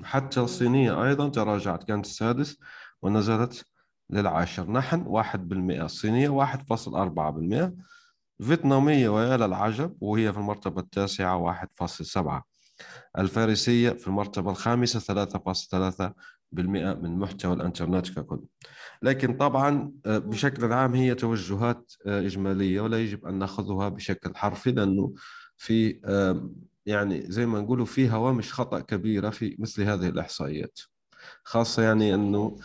حتى 0.03 0.39
الصينية 0.39 1.03
أيضا 1.03 1.29
تراجعت 1.29 1.83
كانت 1.83 2.05
السادس 2.05 2.57
ونزلت 3.01 3.65
للعاشر. 4.11 4.71
نحن 4.71 5.01
واحد 5.07 5.49
بالمئة 5.49 5.85
الصينية 5.85 6.29
واحد 6.29 6.67
فاصل 6.67 6.95
أربعة 6.95 7.31
بالمئة. 7.31 7.73
فيتنامية 8.41 9.09
ويا 9.09 9.37
للعجب 9.37 9.97
وهي 10.01 10.33
في 10.33 10.39
المرتبة 10.39 10.81
التاسعة 10.81 11.37
واحد 11.37 11.67
فاصل 11.75 12.05
سبعة. 12.05 12.45
الفارسية 13.17 13.89
في 13.89 14.07
المرتبة 14.07 14.51
الخامسة 14.51 14.99
3.3% 14.99 16.13
من 16.93 17.19
محتوى 17.19 17.53
الانترنت 17.53 18.09
ككل 18.09 18.41
لكن 19.01 19.37
طبعا 19.37 19.91
آه، 20.05 20.17
بشكل 20.17 20.73
عام 20.73 20.95
هي 20.95 21.15
توجهات 21.15 21.93
آه، 22.05 22.19
إجمالية 22.19 22.81
ولا 22.81 22.99
يجب 22.99 23.25
أن 23.25 23.39
نأخذها 23.39 23.89
بشكل 23.89 24.35
حرفي 24.35 24.71
لأنه 24.71 25.13
في 25.57 26.01
يعني 26.85 27.31
زي 27.31 27.45
ما 27.45 27.61
نقولوا 27.61 27.85
في 27.85 28.09
هوامش 28.09 28.53
خطأ 28.53 28.79
كبيرة 28.79 29.29
في 29.29 29.55
مثل 29.59 29.83
هذه 29.83 30.07
الإحصائيات. 30.09 30.79
خاصة 31.43 31.83
يعني 31.83 32.13
أنه 32.13 32.57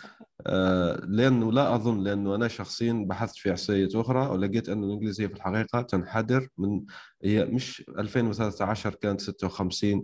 آه، 0.46 1.00
لأنه 1.04 1.52
لا 1.52 1.75
أظن 1.75 2.04
لأنه 2.04 2.34
أنا 2.34 2.48
شخصيا 2.48 3.04
بحثت 3.08 3.36
في 3.36 3.50
إحصائيات 3.52 3.94
أخرى 3.94 4.26
ولقيت 4.26 4.68
أن 4.68 4.84
الإنجليزية 4.84 5.26
في 5.26 5.34
الحقيقة 5.34 5.82
تنحدر 5.82 6.48
من 6.58 6.84
هي 7.25 7.44
مش 7.44 7.84
2013 7.88 8.94
كانت 8.94 9.20
56 9.20 10.02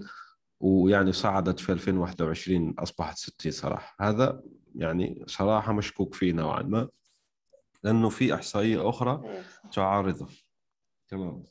ويعني 0.60 1.12
صعدت 1.12 1.60
في 1.60 1.72
2021 1.72 2.74
أصبحت 2.78 3.18
60 3.18 3.52
صراحة. 3.52 3.96
هذا 4.00 4.42
يعني 4.74 5.24
صراحة 5.26 5.72
مشكوك 5.72 6.14
فيه 6.14 6.32
نوعا 6.32 6.62
ما 6.62 6.88
لأنه 7.84 8.08
في 8.08 8.34
إحصائية 8.34 8.88
أخرى 8.88 9.22
إيه، 9.24 9.42
تعارضه. 9.72 10.28
تمام. 11.08 11.42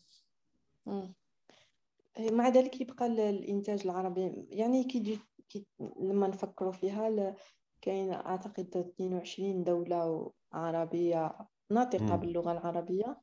مع 2.20 2.48
ذلك 2.48 2.82
يبقى 2.82 3.06
الإنتاج 3.06 3.82
العربي 3.86 4.48
يعني 4.50 4.84
كي, 4.84 5.20
كي 5.52 5.66
لما 6.00 6.28
نفكروا 6.28 6.72
فيها 6.72 7.36
كاين 7.82 8.14
أعتقد 8.14 8.78
22 8.78 9.64
دولة 9.64 10.32
عربية 10.54 11.38
ناطقة 11.72 12.16
باللغة 12.16 12.52
العربية. 12.52 13.22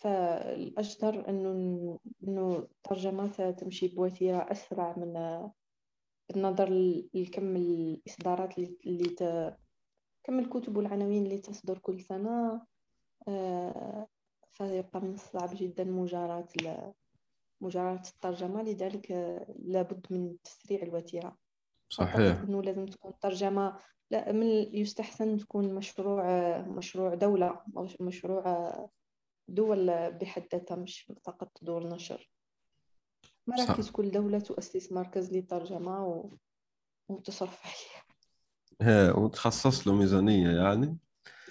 فالأجدر 0.00 1.28
إنه 1.28 1.98
إنه 2.28 2.56
الترجمة 2.56 3.50
تمشي 3.50 3.88
بوتيرة 3.88 4.38
أسرع 4.52 4.94
من 4.98 5.12
بالنظر 6.28 6.70
لكم 7.14 7.56
الإصدارات 7.56 8.58
اللي 8.58 9.08
ت... 9.08 9.22
كم 10.24 10.38
الكتب 10.38 10.76
والعناوين 10.76 11.24
اللي 11.24 11.38
تصدر 11.38 11.78
كل 11.78 12.00
سنة. 12.00 12.66
آه، 13.28 14.06
فيبقى 14.52 15.00
من 15.00 15.14
الصعب 15.14 15.50
جدا 15.54 15.84
مجاراة 15.84 16.48
مجاراة 17.62 18.02
الترجمة 18.14 18.62
لذلك 18.62 19.10
لابد 19.64 20.06
من 20.10 20.36
تسريع 20.44 20.82
الوتيرة. 20.82 21.36
صحيح. 21.88 22.40
إنه 22.40 22.62
لازم 22.62 22.86
تكون 22.86 23.12
ترجمة 23.20 23.78
لا 24.10 24.32
من 24.32 24.46
يستحسن 24.76 25.38
تكون 25.38 25.74
مشروع 25.74 26.58
مشروع 26.60 27.14
دولة 27.14 27.60
مشروع 28.00 28.72
دول 29.48 30.10
بحد 30.12 30.42
ذاتها 30.52 30.76
مش 30.76 31.12
فقط 31.24 31.58
دور 31.62 31.86
نشر. 31.86 32.30
مراكز 33.46 33.90
كل 33.90 34.10
دولة 34.10 34.38
تؤسس 34.38 34.92
مركز 34.92 35.32
للترجمة 35.32 36.06
و... 36.06 36.30
وتصرف 37.08 37.60
عليه 37.66 38.02
هي 38.90 39.10
وتخصص 39.10 39.86
له 39.86 39.94
ميزانية 39.94 40.50
يعني. 40.50 40.98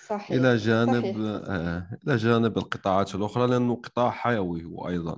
صحيح 0.07 0.31
إلى 0.31 0.55
جانب 0.55 1.03
صحيح. 1.03 1.15
آه، 1.17 1.97
إلى 2.07 2.15
جانب 2.15 2.57
القطاعات 2.57 3.15
الأخرى 3.15 3.47
لأنه 3.47 3.75
قطاع 3.75 4.11
حيوي 4.11 4.63
هو 4.63 4.87
أيضا. 4.87 5.17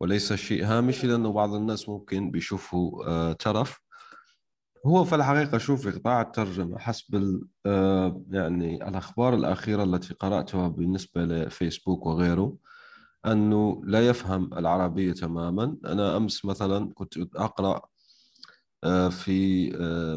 وليس 0.00 0.32
شيء 0.32 0.64
هامشي 0.64 1.06
لأنه 1.06 1.32
بعض 1.32 1.54
الناس 1.54 1.88
ممكن 1.88 2.30
بيشوفوا 2.30 3.06
آه، 3.06 3.32
ترف. 3.32 3.78
هو 4.86 5.04
في 5.04 5.14
الحقيقة 5.14 5.58
شوف 5.58 5.88
قطاع 5.88 6.20
الترجمة 6.20 6.78
حسب 6.78 7.40
آه، 7.66 8.22
يعني 8.30 8.88
الأخبار 8.88 9.34
الأخيرة 9.34 9.82
التي 9.84 10.14
قرأتها 10.14 10.68
بالنسبة 10.68 11.24
لفيسبوك 11.24 12.06
وغيره 12.06 12.56
أنه 13.26 13.82
لا 13.84 14.08
يفهم 14.08 14.54
العربية 14.54 15.12
تماما. 15.12 15.76
أنا 15.84 16.16
أمس 16.16 16.44
مثلا 16.44 16.92
كنت 16.94 17.18
أقرأ 17.36 17.80
آه، 18.84 19.08
في 19.08 19.70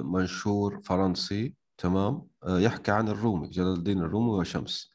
منشور 0.05 0.81
فرنسي 0.83 1.55
تمام 1.77 2.27
يحكي 2.47 2.91
عن 2.91 3.09
الرومي 3.09 3.47
جلال 3.47 3.73
الدين 3.73 3.97
الرومي 3.99 4.29
وشمس. 4.29 4.91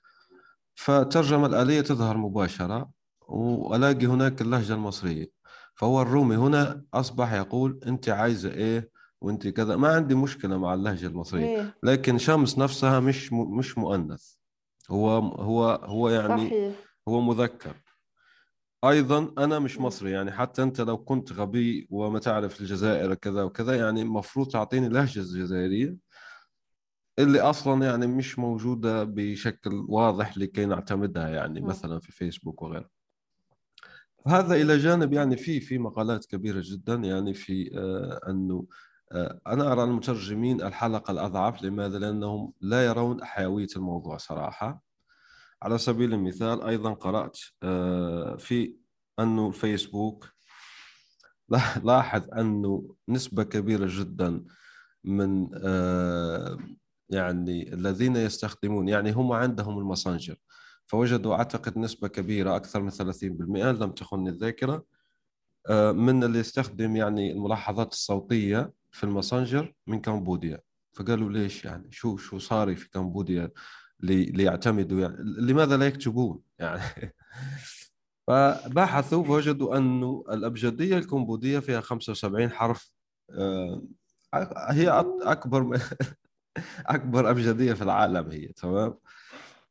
فالترجمة 0.75 1.47
الآلية 1.47 1.81
تظهر 1.81 2.17
مباشرة. 2.17 2.96
وألاقي 3.27 4.07
هناك 4.07 4.43
اللهجة 4.43 4.75
المصرية. 4.75 5.31
فهو 5.75 6.03
الرومي 6.03 6.37
هنا 6.37 6.85
أصبح 6.95 7.33
يقول 7.33 7.81
أنت 7.87 8.09
عايزة 8.09 8.51
إيه 8.53 8.91
وأنت 9.21 9.49
كذا. 9.49 9.77
ما 9.77 9.89
عندي 9.95 10.15
مشكلة 10.15 10.59
مع 10.59 10.75
اللهجة 10.75 11.07
المصرية. 11.07 11.47
إيه. 11.47 11.75
لكن 11.83 12.19
شمس 12.19 12.59
نفسها 12.59 13.01
مش 13.01 13.33
م- 13.33 13.57
مش 13.59 13.79
مؤنث. 13.79 14.33
هو 14.91 15.11
هو 15.19 15.71
هو 15.85 16.09
يعني 16.09 16.47
صحيح. 16.49 16.75
هو 17.09 17.21
مذكر. 17.21 17.75
أيضا 18.85 19.33
أنا 19.39 19.59
مش. 19.59 19.79
مصري. 19.81 20.11
يعني 20.11 20.33
حتى 20.33 20.63
أنت 20.63 20.81
لو 20.81 20.97
كنت 21.05 21.33
غبي 21.33 21.89
وما 21.91 22.19
تعرف 22.19 22.61
الجزائر 22.61 23.15
كذا 23.15 23.43
وكذا 23.43 23.77
يعني 23.77 24.03
المفروض 24.03 24.49
تعطيني 24.51 24.89
لهجة 24.89 25.21
جزائرية. 25.21 25.97
اللي 27.19 27.41
أصلا 27.41 27.87
يعني 27.87 28.07
مش 28.07 28.39
موجودة 28.39 29.05
بشكل 29.05 29.85
واضح 29.89 30.39
لكي 30.39 30.65
نعتمدها 30.67 31.29
يعني. 31.29 31.61
مثلا 31.61 31.99
في 32.01 32.13
فيسبوك 32.13 32.63
وغيره. 32.63 32.96
هذا 34.27 34.55
إلى 34.55 34.79
جانب 34.79 35.13
يعني 35.13 35.37
في 35.37 35.61
في 35.61 35.79
مقالات 35.79 36.27
كبيرة 36.27 36.63
جدا 36.65 36.95
يعني 36.95 37.35
في 37.35 37.71
آه 37.79 38.31
أنه 38.31 38.67
آه 39.13 39.41
أنا 39.47 39.73
أرى 39.73 39.83
المترجمين 39.85 40.63
الحلقة 40.63 41.11
الأضعف 41.13 41.63
لماذا؟ 41.63 41.99
لأنهم 41.99 42.53
لا 42.61 42.87
يرون 42.87 43.25
حيوية 43.25 43.67
الموضوع 43.77 44.17
صراحة 44.17 44.83
على 45.63 45.79
سبيل 45.79 46.15
المثال 46.15 46.63
أيضا 46.63 46.93
قرأت 46.93 47.39
آه، 47.63 48.37
في 48.37 48.77
أنه 49.21 49.49
الفيسبوك 49.49 50.29
لا- 51.49 51.79
لاحظ 51.85 52.29
أنه 52.39 52.95
نسبة 53.09 53.43
كبيرة 53.45 53.87
جدا 53.91 54.45
من 55.05 55.49
يعني 57.11 57.75
الذين 57.75 58.17
يستخدمون 58.17 58.89
يعني 58.89 59.11
هم 59.13 59.33
عندهم 59.33 59.79
الماسنجر 59.79 60.37
فوجدوا 60.87 61.35
أعتقد 61.35 61.79
نسبة 61.79 62.09
كبيرة 62.09 62.57
أكثر 62.57 62.83
من 62.83 62.91
30% 62.91 63.73
لم 63.73 63.91
تخن 63.93 64.29
الذاكرة. 64.29 64.85
آه، 65.69 65.93
من 65.93 66.25
اللي 66.25 66.39
يستخدم 66.39 66.97
يعني 66.97 67.33
الملاحظات 67.33 67.93
الصوتية 67.93 68.73
في 68.91 69.05
الماسنجر 69.05 69.75
من 69.87 70.01
كمبوديا. 70.01 70.61
فقالوا 70.93 71.31
ليش 71.33 71.65
يعني؟ 71.65 71.93
شو 71.93 72.17
شو 72.17 72.39
صار 72.39 72.77
في 72.77 72.91
كمبوديا 72.91 73.51
لي- 74.01 74.25
ليعتمدوا 74.25 75.01
يعني؟ 75.01 75.17
لماذا 75.21 75.77
لا 75.77 75.87
يكتبون 75.87 76.41
يعني؟ 76.59 76.83
فبحثوا 78.27 79.25
فوجدوا 79.25 79.77
أن 79.77 80.23
الأبجدية 80.31 80.99
الكمبودية 80.99 81.59
فيها 81.59 81.81
75 81.81 82.51
حرف. 82.51 82.93
آه، 83.31 83.83
هي 84.71 84.87
أك- 85.03 85.27
أكبر 85.27 85.81
أكبر 86.87 87.31
أبجدية 87.31 87.73
في 87.73 87.83
العالم 87.83 88.31
هي 88.31 88.47
تمام؟ 88.47 88.95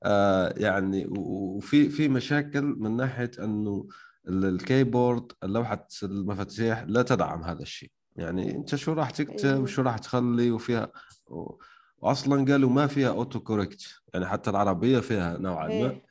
آه، 0.03 0.53
يعني 0.57 1.05
وفي 1.17 1.89
في 1.89 2.07
مشاكل 2.07 2.61
من 2.63 2.97
ناحية 2.97 3.31
أنه 3.39 3.87
ال- 4.27 4.45
ال 4.45 4.55
keyboard 4.55 5.31
لوحة 5.43 5.87
المفاتيح 6.03 6.83
لا 6.87 7.01
تدعم 7.01 7.43
هذا 7.43 7.61
الشيء. 7.61 7.91
يعني 8.15 8.55
أنت 8.55 8.75
شو 8.75 8.93
راح 8.93 9.09
تكتب 9.09 9.45
أيوه. 9.45 9.59
وشو 9.59 9.81
راح 9.81 9.97
تخلي 9.97 10.51
وفيها 10.51 10.91
و- 11.27 11.57
وأصلا 11.97 12.45
قالوا 12.51 12.69
ما 12.69 12.87
فيها 12.87 13.09
auto 13.09 13.39
correct 13.39 13.81
يعني 14.13 14.25
حتى 14.27 14.49
العربية 14.49 14.99
فيها 14.99 15.37
نوعا 15.37 15.67
ما. 15.67 15.73
إيه. 15.73 16.05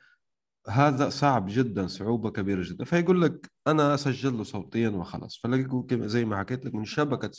هذا 0.69 1.09
صعب 1.09 1.45
جدا 1.49 1.87
صعوبة 1.87 2.29
كبيرة 2.29 2.63
جدا. 2.63 2.85
فيقول 2.85 3.21
لك 3.21 3.51
أنا 3.67 3.93
أسجل 3.93 4.37
له 4.37 4.43
صوتيا 4.43 4.89
وخلاص. 4.89 5.39
فلاقوا 5.43 5.83
كم- 5.83 6.07
زي 6.07 6.25
ما 6.25 6.37
حكيت 6.37 6.65
لك 6.65 6.75
من 6.75 6.85
شبكة 6.85 7.31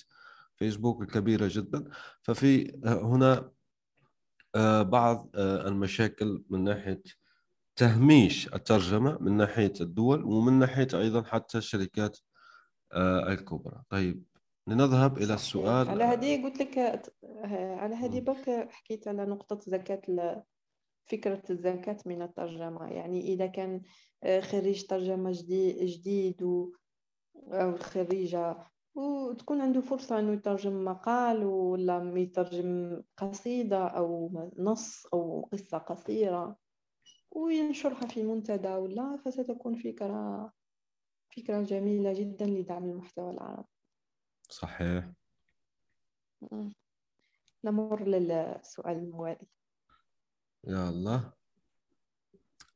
فيسبوك 0.57 1.03
الكبيرة 1.03 1.49
جدا. 1.53 1.85
ففي 2.23 2.81
هنا 2.85 3.51
بعض 4.83 5.31
آه، 5.35 5.69
المشاكل 5.69 6.45
من 6.51 6.65
ناحية 6.65 7.03
تهميش 7.77 8.55
الترجمة 8.55 9.19
من 9.21 9.33
ناحية 9.37 9.73
الدول 9.81 10.25
ومن 10.25 10.53
ناحية 10.59 10.89
أيضا 10.95 11.23
حتى 11.23 11.59
الشركات 11.59 12.19
آه، 12.93 13.33
الكبرى 13.33 13.83
طيب 13.89 14.25
لنذهب 14.67 15.17
إلى 15.17 15.25
صحيح. 15.27 15.35
السؤال 15.41 15.89
على 15.89 16.05
هذه 16.05 16.43
قلت 16.45 16.61
لك 16.61 16.79
آه، 16.79 17.77
على 17.77 17.95
هذه. 17.95 18.21
برك 18.21 18.69
حكيت 18.71 19.09
على 19.09 19.25
نقطة 19.27 19.59
زكاة 19.71 20.03
ال- 20.09 20.43
فكرة 21.07 21.43
الزكاة 21.51 21.97
من 22.07 22.23
الترجمة 22.23 22.87
يعني 22.87 23.21
إذا 23.35 23.47
كان 23.47 23.83
آه، 24.23 24.41
خريج 24.41 24.87
ترجمة 24.87 25.31
جديد, 25.35 25.85
جديد 25.85 26.43
أو 27.37 27.77
خريجة 27.77 28.57
وتكون 28.97 29.61
عنده 29.61 29.81
فرصة 29.81 30.19
إنه 30.19 30.33
يترجم 30.33 30.85
مقال 30.85 31.45
ولا 31.45 32.13
يترجم 32.17 33.03
قصيدة 33.17 33.87
أو 33.87 34.31
نص 34.59 35.07
أو 35.07 35.49
قصة 35.53 35.79
قصيرة 35.79 36.57
وينشرها 37.31 38.07
في 38.07 38.23
منتدى 38.23 38.69
ولا 38.69 39.17
فستكون 39.25 39.75
فكرة 39.75 40.53
فكرة 41.37 41.63
جميلة 41.63 42.13
جدا 42.13 42.47
لدعم 42.47 42.85
المحتوى 42.85 43.31
العربي. 43.31 43.69
صحيح. 44.51 45.13
نمر 47.65 48.03
للسؤال 48.03 48.97
الموالي. 48.97 49.47
يا 50.65 50.89
الله 50.89 51.33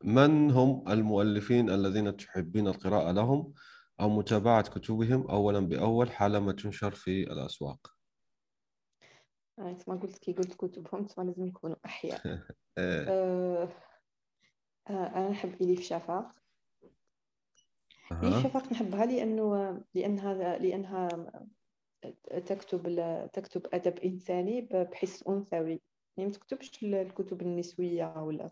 من 0.04 0.50
هم 0.50 0.88
المؤلفين 0.88 1.70
الذين 1.70 2.16
تحبين 2.16 2.68
القراءة 2.68 3.12
لهم؟ 3.12 3.52
أو 4.00 4.08
متابعة 4.08 4.62
كتبهم 4.62 5.26
أولا 5.30 5.60
بأول 5.60 6.10
حالما 6.10 6.52
تنشر 6.52 6.90
في 6.90 7.22
الأسواق. 7.22 8.00
ما 9.58 9.96
قلت 10.02 10.18
كي 10.18 10.32
قلت 10.32 10.54
كتبهم 10.54 11.06
ما 11.18 11.22
لازم 11.22 11.46
يكونوا 11.46 11.76
أحياء. 11.86 12.20
آه، 12.78 13.08
أه 13.08 13.68
آه، 14.90 15.06
أنا 15.06 15.28
نحب 15.28 15.62
إليف 15.62 15.80
شفاق. 15.80 16.34
إليف 18.22 18.34
أها. 18.34 18.42
شفاق 18.42 18.72
نحبها 18.72 19.06
لأنه 19.06 19.80
لأنها 19.94 20.58
لأنها 20.58 21.08
تكتب 22.46 22.82
تكتب 23.32 23.66
أدب 23.72 23.98
إنساني 23.98 24.60
بحس 24.60 25.22
أنثوي. 25.28 25.80
يعني 26.16 26.30
ما 26.30 26.36
تكتبش 26.36 26.84
الكتب 26.84 27.42
النسوية 27.42 28.14
ولا. 28.16 28.50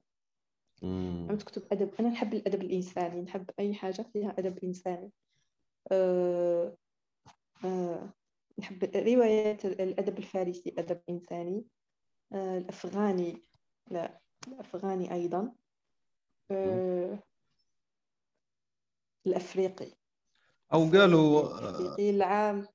أنا 0.83 1.37
تكتب 1.37 1.63
أدب. 1.73 1.95
أنا 2.01 2.09
نحب 2.09 2.35
الأدب 2.35 2.63
الإنساني. 2.63 3.23
نحب 3.23 3.51
أي 3.59 3.75
حاجة 3.75 4.03
فيها 4.13 4.35
أدب 4.39 4.59
إنساني. 4.65 5.05
أه 5.05 5.11
أه 5.11 5.28
نحب 8.59 8.85
روايات 8.97 9.65
الأدب 9.65 10.19
الفارسي 10.19 10.75
أدب 10.79 11.01
إنساني. 11.11 11.67
أه 12.33 12.59
الأفغاني 12.59 13.43
لا 13.91 14.21
الأفغاني 14.49 15.13
أيضا. 15.15 15.53
الأفريقي. 19.27 19.93
أو 20.73 20.91
قالوا 20.91 21.59
الأفريقي 21.59 22.11
العام. 22.11 22.67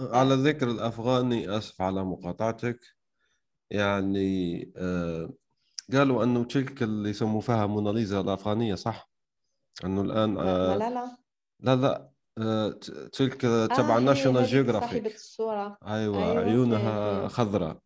على 0.00 0.34
ذكر 0.34 0.70
الأفغاني 0.70 1.58
آسف 1.58 1.82
على 1.82 2.04
مقاطعتك. 2.04 2.80
يعني 3.70 4.72
آه، 4.76 5.30
قالوا 5.92 6.24
أنه 6.24 6.44
تلك 6.44 6.82
اللي 6.82 7.10
يسموا 7.10 7.40
فيها 7.40 7.66
موناليزا 7.66 8.20
الأفغانية 8.20 8.74
صح؟ 8.74 9.10
أنه 9.84 10.00
الآن 10.02 10.34
لا 10.34 10.42
آه، 10.42 10.76
لا 10.76 10.90
لا. 10.90 11.18
آه، 11.72 11.98
ت- 11.98 12.17
تلك 13.12 13.40
تبع 13.76 13.96
آه 13.96 14.00
National 14.00 14.42
هذيك 14.42 14.50
صاحبة 14.50 14.62
Geographic 14.62 15.14
الصورة. 15.14 15.78
أيوة 15.86 16.18
أيوة 16.32 16.38
عيونها 16.44 17.18
فهمت 17.28 17.32
خضراء. 17.32 17.78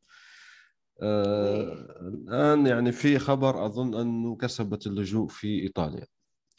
آه، 1.03 1.45
oui. 1.45 1.63
الآن 2.09 2.67
يعني 2.67 2.93
في 2.93 3.19
خبر 3.19 3.67
أظن 3.67 3.95
أنه 4.01 4.37
كسبت 4.37 4.87
اللجوء 4.87 5.29
في 5.29 5.63
إيطاليا 5.63 6.07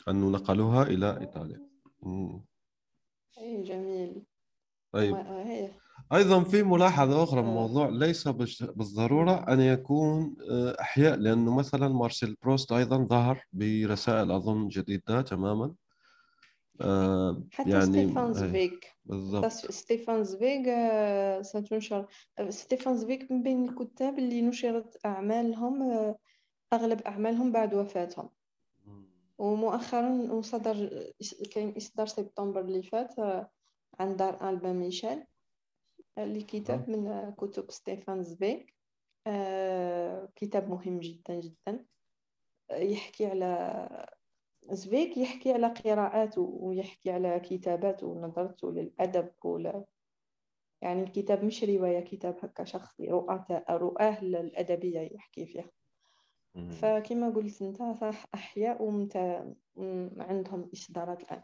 أنه 0.07 0.29
نقلوها 0.29 0.83
إلى 0.83 1.19
إيطاليا. 1.19 1.59
مم. 2.03 2.43
أي 3.37 3.63
جميل. 3.63 4.23
طيب. 4.93 5.15
هي 5.15 5.71
أيضا 6.13 6.43
في 6.43 6.63
ملاحظة 6.63 7.23
أخرى 7.23 7.39
آه. 7.39 7.43
الموضوع 7.43 7.89
ليس 7.89 8.27
بالش- 8.27 8.63
بالضرورة 8.63 9.31
أن 9.53 9.59
يكون 9.61 10.35
آه، 10.51 10.75
أحياء 10.81 11.15
لأنه 11.15 11.55
مثلا 11.55 11.87
مارسيل 11.87 12.35
بروست 12.43 12.71
أيضا 12.71 12.97
ظهر 12.97 13.43
برسائل 13.53 14.31
أظن 14.31 14.67
جديدة 14.67 15.21
تماما. 15.21 15.73
آه، 16.83 17.43
حتى 17.51 17.69
يعني 17.69 17.85
ستيفان 17.85 18.27
أي، 18.27 18.33
زفيغ 18.33 18.71
بالضبط. 19.05 19.45
ستيفان 19.53 20.23
زفيغ 20.23 20.63
آه، 20.67 21.41
ستنشر 21.41 22.07
آه، 22.39 22.49
ستيفان 22.49 22.97
زفيغ 22.97 23.19
من 23.29 23.43
بين 23.43 23.69
الكتاب 23.69 24.19
اللي 24.19 24.41
نشرت 24.41 25.05
أعمالهم 25.05 25.81
آه، 25.81 26.17
أغلب 26.73 27.01
أعمالهم 27.01 27.51
بعد 27.51 27.73
وفاتهم. 27.73 28.29
ومؤخرا 29.37 30.09
وصدر 30.31 31.03
كاين 31.51 31.73
إصدار 31.77 32.07
سبتمبر 32.07 32.61
اللي 32.61 32.83
فات 32.83 33.19
عن 33.99 34.15
دار 34.15 34.49
ألبا 34.49 34.73
ميشيل 34.73 35.23
اللي 36.17 36.41
كتاب 36.41 36.89
من 36.89 37.33
كتب 37.37 37.71
ستيفان 37.71 38.23
آه، 39.27 40.29
كتاب 40.35 40.69
مهم 40.69 40.99
جدا 40.99 41.39
جدا. 41.39 41.85
يحكي 42.71 43.25
على 43.25 44.07
زبيك 44.71 45.17
يحكي 45.17 45.53
على 45.53 45.67
قراءاته 45.67 46.41
ويحكي 46.41 47.11
على 47.11 47.39
كتاباته 47.39 48.07
ونظرته 48.07 48.71
للأدب 48.71 49.29
ولا 49.43 49.83
يعني 50.81 51.03
الكتاب 51.03 51.45
مش 51.45 51.63
رواية 51.63 51.99
كتاب 51.99 52.37
هكا 52.41 52.63
شخصي 52.63 53.07
رؤى 53.07 53.63
رؤاة 53.69 54.19
الأدبية 54.21 54.99
يحكي 54.99 55.45
فيها. 55.45 55.69
فكما 56.69 57.29
قلت 57.29 57.61
أنت 57.61 57.77
صح 58.01 58.25
أحياء 58.33 58.83
ومت... 58.83 59.17
عندهم 60.17 60.69
إصدارات 60.73 61.23
الآن. 61.23 61.43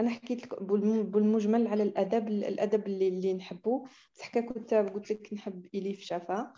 أنا 0.00 0.10
حكيت 0.10 0.42
لك 0.42 0.62
بالمجمل 0.62 1.66
على 1.66 1.82
الأدب 1.82 2.28
الأدب 2.28 2.86
اللي, 2.86 3.08
اللي 3.08 3.34
نحبه 3.34 3.84
بصح 4.14 4.28
ككتاب 4.28 4.88
قلت 4.88 5.12
لك 5.12 5.32
نحب 5.32 5.66
إليف 5.74 6.00
شفاق. 6.00 6.52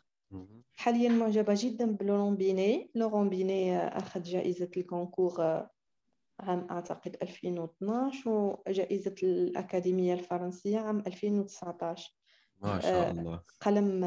حاليا 0.76 1.08
معجبة 1.08 1.54
جدا 1.56 1.96
بلورون 1.96 2.36
بيني. 2.36 2.90
لورون 2.94 3.28
بيني 3.28 3.78
أخذ 3.78 4.22
جائزة 4.22 4.70
الكونكور 4.76 5.66
عام 6.40 6.66
أعتقد 6.70 7.16
2012 7.22 8.30
وجائزة 8.30 9.14
الأكاديمية 9.22 10.14
الفرنسية 10.14 10.78
عام 10.78 10.98
2019 10.98 12.14
ما 12.62 12.80
شاء 12.80 13.10
الله. 13.10 13.42
قلم 13.60 14.04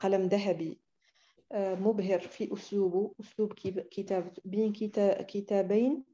قلم 0.00 0.22
ذهبي. 0.22 0.80
آه، 1.52 1.74
مبهر 1.74 2.20
في 2.20 2.54
أسلوبه 2.54 3.14
أسلوب 3.20 3.52
كتاب 3.90 4.32
بين 4.44 4.72
كتابين. 5.28 6.04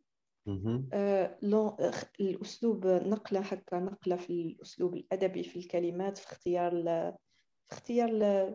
آه، 0.92 1.38
الأسلوب 2.20 2.86
نقلة 2.86 3.40
هكا 3.40 3.78
نقلة 3.78 4.16
في 4.16 4.30
الأسلوب 4.30 4.94
الأدبي 4.94 5.42
في 5.42 5.58
الكلمات 5.58 6.18
في 6.18 6.26
اختيار 6.26 6.72
في 7.68 7.72
اختيار 7.72 8.10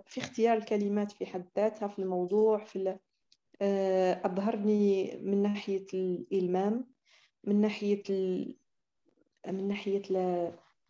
في 0.06 0.22
اختيار 0.22 0.58
الكلمات 0.58 1.12
في 1.12 1.26
حد 1.26 1.50
ذاتها 1.58 1.88
في 1.88 2.00
الموضوع 2.00 2.64
في 2.64 2.90
آه، 2.90 3.00
أبهرني 3.62 5.12
من 5.18 5.42
ناحية 5.44 5.86
الإلمام 5.94 6.94
من 7.44 7.62
ناحية 7.62 8.04
من 9.48 9.68
ناحية 9.68 10.02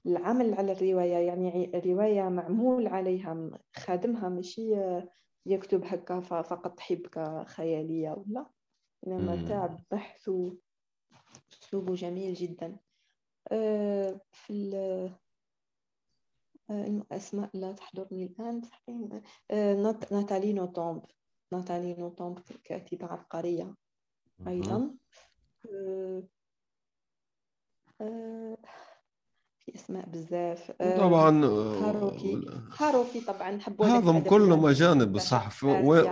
العمل 0.05 0.53
على 0.53 0.71
الرواية. 0.71 1.17
يعني 1.17 1.71
رواية 1.85 2.29
معمول 2.29 2.87
عليها 2.87 3.59
خادمها 3.75 4.29
ماشي 4.29 4.75
يكتب 5.45 5.85
هكا 5.85 6.19
فقط 6.19 6.79
حبكة 6.79 7.43
خيالية 7.43 8.11
ولا 8.11 8.45
إنما 9.07 9.35
تعب 9.35 9.83
بحث 9.91 10.31
أسلوبه 11.53 11.95
جميل 11.95 12.33
جدا. 12.33 12.77
آه، 13.51 14.21
في 14.31 14.53
الأسماء 16.69 17.49
لا 17.53 17.71
تحضرني 17.71 18.25
الآن. 18.25 18.61
آه، 19.51 19.97
ناتالي 20.11 20.53
نوتومب. 20.53 21.01
ناتالي 21.51 21.93
نوتومب 21.93 22.39
كاتبة 22.63 23.07
عبقرية 23.07 23.75
أيضا. 24.47 24.95
آه، 28.01 28.57
في 29.59 29.75
أسماء 29.75 30.05
بزاف. 30.05 30.71
طبعا 30.71 31.45
هاروكي. 31.45 32.47
هاروكي 32.79 33.21
طبعا 33.21 33.51
نحب 33.51 33.81
هذم 33.81 34.19
كلهم 34.19 34.65
أجانب 34.65 35.11
بصح 35.11 35.63
وين 35.63 36.05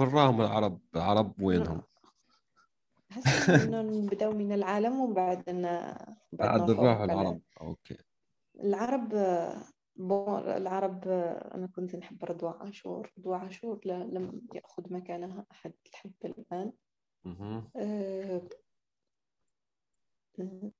راهم 0.00 0.40
العرب 0.40 0.80
العرب 0.96 1.42
وينهم؟ 1.42 1.82
نبداو 3.16 4.32
من 4.38 4.52
العالم 4.52 5.00
ومن 5.00 5.14
بعد 5.14 5.44
بعد 6.32 6.70
نروح 6.70 7.00
العرب. 7.00 7.40
OK. 7.60 7.96
العرب 8.60 9.12
bon 9.96 10.38
العرب 10.38 11.08
أنا 11.54 11.66
كنت 11.66 11.96
نحب 11.96 12.24
رضوى 12.24 12.54
عاشور 12.60 13.12
رضوى 13.18 13.36
عاشور 13.36 13.80
لم 13.86 14.42
يأخذ 14.54 14.92
مكانها 14.92 15.46
أحد 15.52 15.72
حتى 15.92 16.28
الآن. 16.28 16.72
أه 17.26 18.42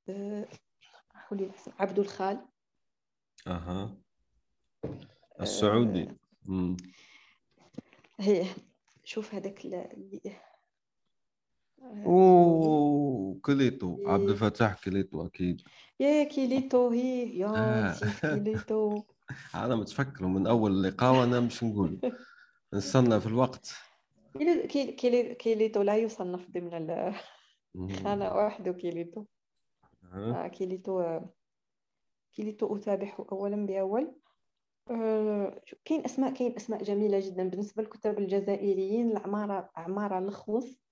أه 0.08 0.48
عبده 1.78 1.98
خال 1.98 2.46
أها. 3.46 3.96
السعودي. 5.40 6.08
أه 6.48 6.76
هي 8.20 8.46
شوف 9.04 9.34
هذاك 9.34 9.64
اللي 9.64 10.36
أوه 11.82 13.38
كليتو. 13.42 13.98
عبد 14.06 14.28
الفتاح 14.28 14.84
كليتو 14.84 15.26
أكيد. 15.26 15.62
يا 16.00 16.24
كيليتو 16.24 16.88
هي 16.88 17.38
يا 17.38 17.46
آه. 17.46 17.94
كيليتو. 18.20 19.02
أنا 19.54 19.76
متفكره 19.76 20.26
من 20.26 20.46
أول 20.46 20.82
لقاء 20.82 21.20
وأنا 21.20 21.40
مش 21.40 21.64
نقول. 21.64 22.00
نستنى 22.74 23.20
في 23.20 23.26
الوقت. 23.26 23.74
كيليتو 25.38 25.82
لا 25.82 25.96
يصنف 25.96 26.50
ضمن 26.50 27.14
خانة 27.96 28.34
وحده 28.36 28.72
كيليتو. 28.72 29.24
آه 30.12 30.48
كيليتو 30.48 31.20
كيليتو 32.32 32.76
أتابعه 32.76 33.26
أولا 33.32 33.66
بأول. 33.66 34.14
آه 34.90 35.62
كاين 35.84 36.04
أسماء 36.04 36.34
كاين 36.34 36.56
أسماء 36.56 36.82
جميلة 36.82 37.20
جدا 37.20 37.48
بالنسبة 37.48 37.82
للكتاب 37.82 38.18
الجزائريين 38.18 39.10
العمارة 39.10 39.70
عمارة 39.76 40.20
لخوص 40.20 40.84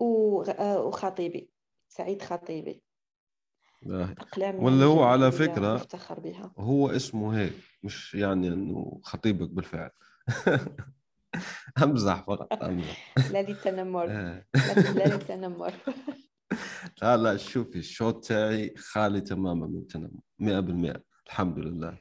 آه، 0.00 0.82
وخطيبي 0.84 1.50
سعيد 1.88 2.22
خطيبي. 2.22 2.87
أقلام 3.86 4.62
ولا 4.64 4.84
هو 4.84 5.02
على 5.02 5.32
فكرة 5.32 5.74
مفتخر 5.74 6.20
بها 6.20 6.52
هو 6.58 6.90
اسمه 6.90 7.38
هيك 7.40 7.52
مش 7.82 8.14
يعني 8.14 8.48
إنه 8.48 9.00
خطيبك 9.02 9.50
بالفعل. 9.50 9.90
أمزح 11.82 12.22
فقط 12.26 12.62
أمزح. 12.62 12.96
لا 13.32 13.42
للتنمر 13.42 14.06
لا 14.06 14.44
للتنمر 15.06 15.72
لا 17.02 17.16
لا 17.16 17.36
شوفي 17.36 17.78
الشوط 17.78 18.24
تاعي 18.24 18.74
خالي 18.76 19.20
تماما 19.20 19.66
من 19.66 19.78
التنمر 19.78 20.20
100% 20.38 21.02
الحمد 21.26 21.58
لله. 21.58 21.98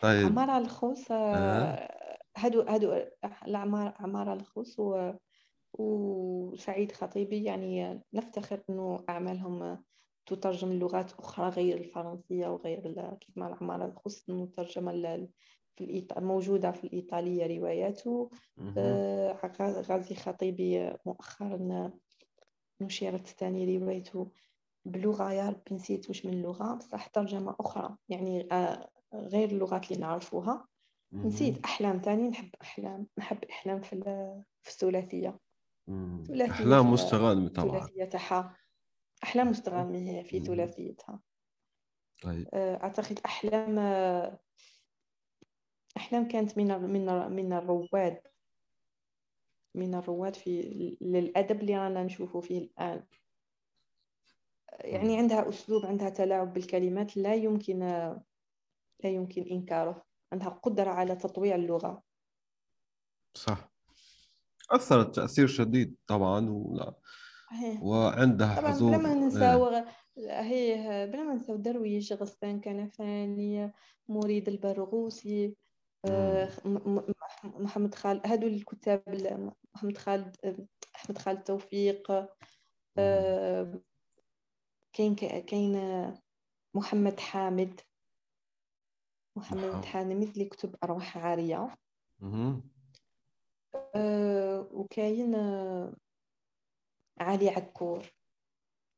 طيب. 0.00 0.26
عمارة 0.26 0.58
الخوص 0.58 1.12
هادو 2.36 2.62
هادو 2.62 3.02
العمارة 3.46 3.94
عمارة 3.98 4.34
الخوص 4.34 4.76
وسعيد 5.78 6.92
خطيبي 6.92 7.44
يعني 7.44 8.00
نفتخر 8.12 8.62
إنه 8.70 9.04
أعمالهم 9.08 9.84
تترجم 10.26 10.72
لغات 10.72 11.12
أخرى 11.12 11.48
غير 11.48 11.76
الفرنسية 11.78 12.48
وغير 12.48 13.14
كيف 13.20 13.38
ما 13.38 13.46
العمارة 13.48 13.84
الخص 13.86 14.30
مترجمة 14.30 14.92
في 15.76 15.84
الإيط... 15.84 16.18
موجودة 16.18 16.70
في 16.70 16.84
الإيطالية 16.84 17.58
رواياته. 17.58 18.30
آه 18.78 19.38
غازي 19.60 20.14
خطيبي 20.14 20.92
مؤخرا 21.06 21.90
نشرت 22.80 23.26
ثاني 23.26 23.78
روايته 23.78 24.30
بلغة 24.84 25.32
يا 25.32 25.48
ربي 25.48 25.74
نسيت 25.74 26.08
واش 26.08 26.26
من 26.26 26.42
لغة 26.42 26.74
بصح 26.74 27.06
ترجمة 27.06 27.56
أخرى 27.60 27.96
يعني 28.08 28.48
آه 28.52 28.90
غير 29.14 29.48
اللغات 29.48 29.90
اللي 29.90 30.00
نعرفوها. 30.02 30.66
نسيت 31.12 31.64
أحلام 31.64 31.98
ثاني 31.98 32.28
نحب 32.28 32.50
أحلام 32.62 33.06
نحب 33.18 33.44
أحلام 33.44 33.80
في 33.80 33.96
في 34.62 34.70
أحلام 36.50 36.92
مستغانمة 36.92 37.48
طبعا. 37.48 37.78
ثلاثية 37.80 38.04
تاعها 38.04 38.56
أحلام 39.24 39.50
مستغانمة 39.50 39.98
هي 39.98 40.24
في 40.24 40.40
ثلاثيتها. 40.40 41.20
طيب. 42.22 42.48
آه، 42.54 42.82
أعتقد 42.82 43.20
أحلام 43.26 43.78
أحلام 45.96 46.28
كانت 46.28 46.58
من 46.58 46.66
من 46.82 47.06
من 47.32 47.52
الرواد 47.52 48.20
من 49.74 49.94
الرواد 49.94 50.34
في 50.36 50.62
للأدب 51.00 51.60
اللي 51.60 51.76
رانا 51.78 52.02
نشوفه 52.02 52.40
فيه 52.40 52.58
الآن. 52.58 53.06
يعني 54.80 55.18
عندها 55.18 55.48
أسلوب 55.48 55.86
عندها 55.86 56.08
تلاعب 56.10 56.52
بالكلمات 56.52 57.16
لا 57.16 57.34
يمكن 57.34 57.78
لا 59.04 59.10
يمكن 59.10 59.42
إنكاره. 59.42 60.04
عندها 60.32 60.48
قدرة 60.48 60.90
على 60.90 61.16
تطويع 61.16 61.54
اللغة. 61.54 62.02
صح. 63.34 63.73
أثرت 64.70 65.14
تأثير 65.16 65.46
شديد 65.46 65.96
طبعا 66.06 66.50
ولا 66.50 66.94
وعندها 67.82 68.60
طبعا 68.60 68.78
بلا 68.78 68.98
ما 68.98 69.14
ننساو 69.14 69.84
هي 70.18 70.76
بلا 71.12 71.22
ما 71.22 71.32
ننساو 71.32 71.56
درويش 71.56 72.12
غسان 72.12 72.60
كنفاني 72.60 73.72
مريد 74.08 74.48
البرغوثي 74.48 75.56
آه، 76.04 76.48
محمد 77.44 77.94
خالد 77.94 78.26
هادو 78.26 78.46
الكتاب 78.46 79.02
محمد 79.74 79.98
خالد 79.98 80.36
أحمد 80.96 81.18
خالد 81.18 81.42
توفيق 81.42 82.12
آه، 82.98 83.80
كاين 84.92 85.14
كاين 85.40 85.74
محمد 86.74 87.20
حامد. 87.20 87.80
محمد 89.36 89.84
حامد 89.84 90.22
اللي 90.22 90.44
كتب 90.44 90.76
أرواح 90.84 91.18
عارية. 91.18 91.76
أه 92.22 92.62
وكاين 94.72 95.34
علي 97.20 97.48
عكور. 97.48 98.12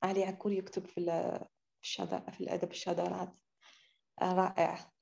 علي 0.02 0.24
عكور 0.24 0.52
يكتب 0.52 0.86
في 0.86 1.00
الشذا 1.82 2.20
في 2.30 2.40
الأدب 2.40 2.70
الشذرات. 2.70 3.34
رائع. 4.22 4.92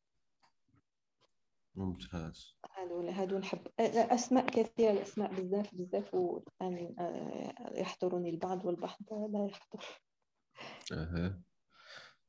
ممتاز. 1.74 2.56
هادو 2.76 3.08
هادو 3.08 3.38
نحب. 3.38 3.66
أسماء 3.80 4.46
كثيرة 4.46 4.90
الأسماء 4.90 5.32
بزاف 5.32 5.74
بزاف 5.74 6.14
والآن 6.14 6.94
آه، 6.98 7.80
يحضرني 7.80 8.30
البعض 8.30 8.64
والبعض 8.64 8.98
لا 9.10 9.46
يحضر. 9.50 9.84
أه. 10.92 11.42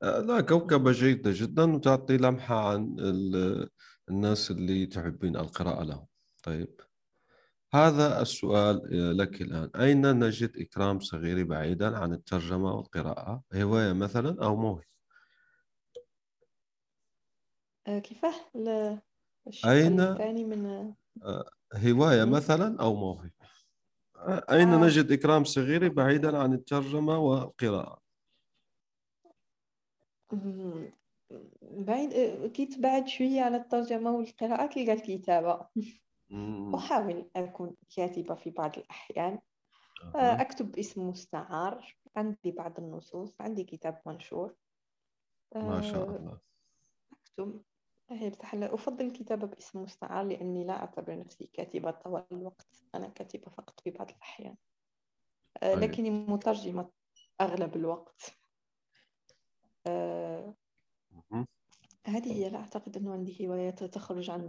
لا 0.01 0.41
كوكبة 0.41 0.91
جيدة 0.91 1.31
جدا 1.33 1.75
وتعطي 1.75 2.17
لمحة 2.17 2.69
عن 2.69 2.95
الناس 4.09 4.51
اللي 4.51 4.85
تحبين 4.85 5.37
القراءة 5.37 5.83
لهم. 5.83 6.07
طيب. 6.43 6.81
هذا 7.75 8.21
السؤال 8.21 9.17
لك 9.17 9.41
الآن. 9.41 9.69
أين 9.75 10.19
نجد 10.19 10.57
إكرام 10.57 10.99
صغيري 10.99 11.43
بعيدا 11.43 11.97
عن 11.97 12.13
الترجمة 12.13 12.75
والقراءة؟ 12.75 13.41
هواية 13.53 13.93
مثلا 13.93 14.45
أو 14.45 14.55
موهبة؟ 14.55 14.95
آه، 17.87 17.99
كيفاه 17.99 18.33
أين؟ 19.65 19.99
الثاني 19.99 20.45
من 20.45 20.93
آه، 21.23 21.45
هواية 21.75 22.23
مثلا 22.23 22.81
أو 22.81 22.95
موهبة؟ 22.95 23.31
أين 24.51 24.69
آه. 24.69 24.85
نجد 24.85 25.11
إكرام 25.11 25.43
صغيري 25.43 25.89
بعيدا 25.89 26.37
عن 26.37 26.53
الترجمة 26.53 27.17
والقراءة؟ 27.19 28.01
بعيد 31.61 32.11
كي 32.47 32.65
تبعد 32.65 33.07
شوية 33.07 33.41
على 33.41 33.57
الترجمة 33.57 34.11
والقراءة 34.11 34.65
تلقى 34.65 34.93
الكتابة 34.93 35.67
أحاول 36.75 37.29
أكون 37.35 37.75
كاتبة 37.95 38.35
في 38.35 38.49
بعض 38.49 38.77
الأحيان. 38.77 39.39
آه، 40.15 40.41
أكتب 40.41 40.71
باسم 40.71 41.09
مستعار. 41.09 41.95
عندي 42.15 42.51
بعض 42.51 42.79
النصوص. 42.79 43.41
عندي 43.41 43.63
كتاب 43.63 44.01
منشور. 44.05 44.55
ما 45.55 45.81
شاء 45.81 46.09
آه، 46.09 46.15
الله. 46.15 46.39
أكتب. 47.13 47.61
أفضل 48.53 49.05
الكتابة 49.05 49.47
باسم 49.47 49.83
مستعار 49.83 50.25
لأني 50.25 50.63
لا 50.63 50.73
أعتبر 50.73 51.19
نفسي 51.19 51.47
كاتبة 51.53 51.91
طوال 51.91 52.25
الوقت. 52.31 52.83
أنا 52.95 53.07
كاتبة 53.07 53.51
فقط 53.51 53.79
في 53.79 53.91
بعض 53.91 54.09
الأحيان. 54.09 54.55
آه، 55.63 55.75
طيب. 55.75 55.83
لكني 55.83 56.09
مترجمة 56.09 56.89
أغلب 57.41 57.75
الوقت. 57.75 58.37
هذه 62.07 62.33
هي. 62.33 62.49
لا 62.49 62.59
أعتقد 62.59 62.97
أنه 62.97 63.13
عندي 63.13 63.47
هوايات 63.47 63.83
تخرج 63.83 64.29
عن 64.29 64.47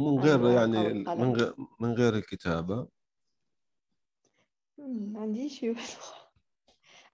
من 0.00 0.20
غير 0.20 0.50
يعني 0.50 0.92
من 0.92 1.36
غير 1.36 1.54
من 1.80 1.92
غير 1.92 2.14
الكتابة. 2.14 2.88
عندي 5.22 5.48
شيء 5.48 5.76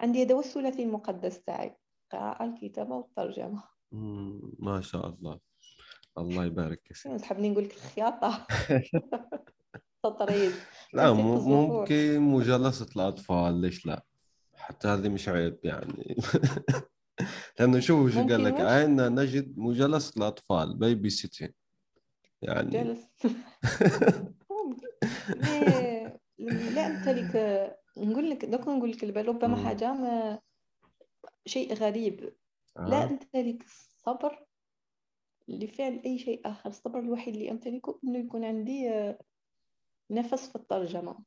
عندي 0.00 0.22
هذا 0.22 0.34
هو 0.34 0.40
الثلاثي 0.40 0.82
المقدس 0.82 1.40
تاعي 1.40 1.76
القراءة 2.04 2.44
الكتابة 2.44 2.94
والترجمة. 2.94 3.62
ما 4.58 4.80
شاء 4.80 5.08
الله. 5.08 5.40
الله 6.18 6.44
يبارك 6.44 6.80
فيك 6.92 7.12
تحبني 7.20 7.50
نقول 7.50 7.64
لك 7.64 7.74
الخياطة؟ 7.74 8.46
تطريز. 10.04 10.54
لا 10.92 11.12
ممكن 11.12 12.20
مجالسة 12.20 12.86
الأطفال 12.96 13.60
ليش 13.60 13.86
لا؟ 13.86 14.04
حتى 14.54 14.88
هذه 14.88 15.08
مش 15.08 15.28
عيب 15.28 15.58
يعني. 15.64 16.16
لأنه 17.60 17.80
شوف 17.80 18.12
شو 18.12 18.20
قال 18.20 18.44
لك 18.44 18.60
عندنا 18.60 19.08
نجد 19.08 19.58
مجالسة 19.58 20.12
الأطفال؟ 20.16 20.78
بيبي 20.78 21.10
سيتين 21.10 21.52
يعني. 22.46 22.70
جلس. 22.70 23.08
لا 26.38 26.86
امتلك 26.86 27.36
نقول 27.96 28.30
لك 28.30 28.44
دوك 28.44 28.68
نقول 28.68 28.90
لك 28.90 29.04
ربما 29.16 29.56
حاجة 29.56 29.92
ما 29.92 30.40
شيء 31.46 31.74
غريب. 31.74 32.34
آه. 32.76 32.88
لا 32.88 33.04
امتلك 33.04 33.62
الصبر 33.62 34.46
لفعل 35.48 36.02
أي 36.06 36.18
شيء 36.18 36.48
آخر 36.48 36.70
الصبر 36.70 36.98
الوحيد 36.98 37.34
اللي 37.34 37.50
امتلكه 37.50 38.00
إنه 38.04 38.18
يكون 38.18 38.44
عندي 38.44 38.90
آه، 38.90 39.18
نفس 40.10 40.48
في 40.48 40.56
الترجمة. 40.56 41.18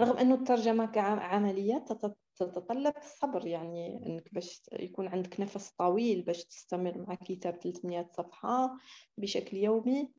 رغم 0.00 0.16
إنه 0.16 0.34
الترجمة 0.34 0.86
كعملية 0.86 1.84
تتطلب 2.40 2.96
الصبر 2.96 3.46
يعني 3.46 4.06
إنك 4.06 4.34
باش 4.34 4.62
يكون 4.72 5.08
عندك 5.08 5.40
نفس 5.40 5.70
طويل 5.70 6.22
باش 6.22 6.44
تستمر 6.44 7.04
مع 7.08 7.14
كتاب 7.14 7.56
300 7.56 8.10
صفحة 8.16 8.76
بشكل 9.18 9.56
يومي. 9.56 10.12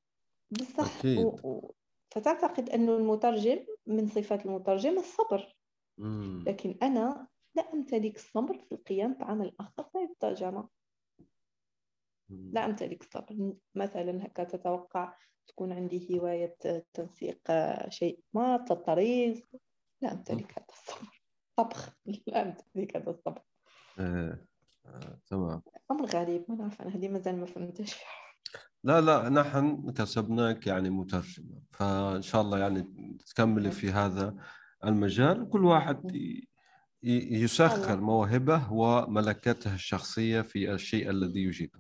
بصح 0.52 1.06
و... 1.06 1.48
و... 1.50 1.74
فتعتقد 2.12 2.70
إنه 2.70 2.96
المترجم 2.96 3.66
من 3.88 4.08
صفات 4.08 4.46
المترجم 4.46 4.98
الصبر. 4.98 5.56
مم. 5.98 6.44
لكن 6.48 6.78
أنا 6.84 7.28
لا 7.56 7.74
أمتلك 7.74 8.16
الصبر 8.16 8.58
في 8.58 8.72
القيام 8.72 9.14
بعمل 9.14 9.56
آخر 9.60 9.90
غير 9.96 10.10
الترجمه 10.10 10.70
لا 12.32 12.66
امتلك 12.66 13.02
الصبر 13.02 13.54
مثلا 13.76 14.26
هكا 14.26 14.44
تتوقع 14.44 15.14
تكون 15.48 15.72
عندي 15.72 16.20
هواية 16.20 16.58
تنسيق 16.94 17.52
شيء 17.90 18.20
ما 18.34 18.58
تطريز. 18.58 19.44
لا 20.02 20.12
امتلك 20.12 20.52
هذا 20.52 20.66
الصبر. 20.70 21.24
طبخ. 21.56 21.98
لا 22.28 22.42
امتلك 22.42 22.98
هذا 22.98 23.10
الصبر. 23.10 23.42
آه. 24.00 24.46
آه. 24.86 25.20
تمام. 25.28 25.62
أمر 25.92 26.06
غريب 26.06 26.46
ما 26.50 26.56
نعرف 26.56 26.82
أنا 26.82 26.96
هذه 26.96 27.08
مازال 27.08 27.40
ما 27.40 27.46
فهمتش 27.46 27.96
لا 28.84 29.02
لا 29.02 29.30
نحن 29.30 29.92
كسبناك 29.92 30.68
يعني 30.68 30.90
مترجمة. 30.90 31.62
فإن 31.72 32.22
شاء 32.22 32.42
الله 32.42 32.60
يعني 32.60 32.82
تكملي 33.28 33.72
في 33.72 33.90
هذا 33.90 34.36
المجال. 34.86 35.50
كل 35.50 35.66
واحد 35.66 36.18
يسخر 37.04 38.02
موهبه 38.02 38.74
وملكته 38.74 39.76
الشخصية 39.76 40.42
في 40.42 40.74
الشيء 40.74 41.10
الذي 41.10 41.44
يجيده 41.44 41.80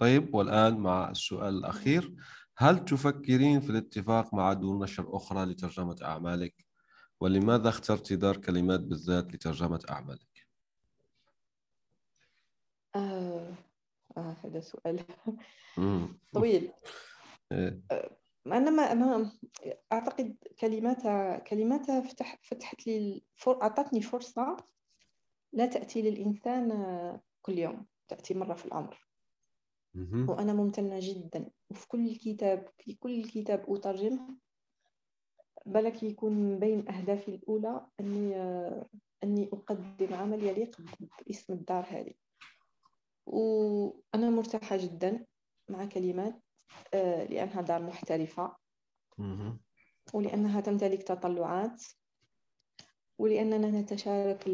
طيب 0.00 0.34
والآن 0.34 0.76
مع 0.76 1.10
السؤال 1.10 1.58
الأخير 1.58 2.14
هل 2.56 2.84
تفكرين 2.84 3.60
في 3.60 3.70
الاتفاق 3.70 4.34
مع 4.34 4.52
دور 4.52 4.82
نشر 4.82 5.16
أخرى 5.16 5.44
لترجمة 5.44 5.96
أعمالك؟ 6.02 6.54
ولماذا 7.20 7.68
اخترت 7.68 8.12
دار 8.12 8.36
كلمات 8.36 8.80
بالذات 8.80 9.34
لترجمة 9.34 9.80
أعمالك؟ 9.90 10.46
آه 12.96 13.54
آه 14.16 14.36
هذا 14.44 14.60
سؤال 14.60 15.04
طويل 16.34 16.72
إيه. 17.52 17.80
آه، 17.90 18.16
أنا 18.46 18.70
ما, 18.70 18.94
ما 18.94 19.32
أعتقد 19.92 20.36
كلماتها 20.60 21.38
كلماتها 21.38 22.00
فتح 22.00 22.38
فتحت 22.42 22.86
لي 22.86 23.22
فر... 23.36 23.62
أعطتني 23.62 24.02
فرصة 24.02 24.56
لا 25.52 25.66
تأتي 25.66 26.02
للإنسان 26.02 26.70
كل 27.42 27.58
يوم 27.58 27.86
تأتي 28.08 28.34
مرة 28.34 28.54
في 28.54 28.66
العمر 28.66 29.09
وأنا 30.28 30.52
ممتنة 30.52 30.98
جدا. 31.02 31.50
وفي 31.70 31.88
كل 31.88 32.16
كتاب 32.16 32.68
في 32.78 32.94
كل 32.94 33.24
كتاب 33.24 33.64
أترجمه 33.68 34.36
بالك 35.66 36.02
يكون 36.02 36.32
من 36.32 36.58
بين 36.58 36.88
أهدافي 36.88 37.28
الأولى 37.28 37.86
أني 38.00 38.36
آه، 38.36 38.86
أني 39.24 39.50
أقدم 39.52 40.14
عمل 40.14 40.42
يليق 40.44 40.76
باسم 41.26 41.52
الدار 41.52 41.86
هذه. 41.90 42.14
وأنا 43.26 44.30
مرتاحة 44.30 44.76
جدا 44.76 45.24
مع 45.68 45.84
كلمات 45.84 46.42
آه، 46.94 47.24
لأنها 47.24 47.60
دار 47.60 47.82
محترفة. 47.82 48.56
ولأنها 50.12 50.60
تمتلك 50.60 51.02
تطلعات. 51.02 51.82
ولأننا 53.18 53.80
نتشارك 53.80 54.48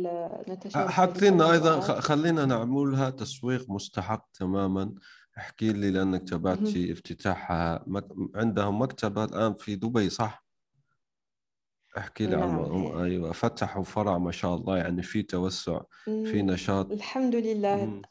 نتشارك 0.49 0.91
حاطين 0.91 1.41
أيضا 1.41 1.81
خلينا 1.81 2.45
نعملها 2.45 3.11
تسويق 3.11 3.71
مستحق 3.71 4.29
تماما. 4.33 4.95
احكي 5.39 5.73
لي 5.73 5.91
لأنك 5.91 6.29
تابعتي 6.29 6.93
افتتاحها 6.93 7.85
عندهم 8.35 8.83
مكتبة 8.83 9.25
الآن 9.25 9.55
في 9.55 9.77
دبي 9.77 10.11
صح؟ 10.11 10.47
احكي 11.99 12.27
لي 12.27 12.37
نعم. 12.37 12.61
عن 12.61 13.05
أيوه 13.05 13.33
فتحوا 13.33 13.85
فرع 13.85 14.19
ما 14.19 14.33
شاء 14.33 14.55
الله 14.55 14.79
يعني 14.79 15.03
في 15.03 15.23
توسع 15.23 15.81
في 16.05 16.43
نشاط 16.43 16.93
الحمد 16.93 17.35
لله 17.35 17.87
مم. 17.87 18.03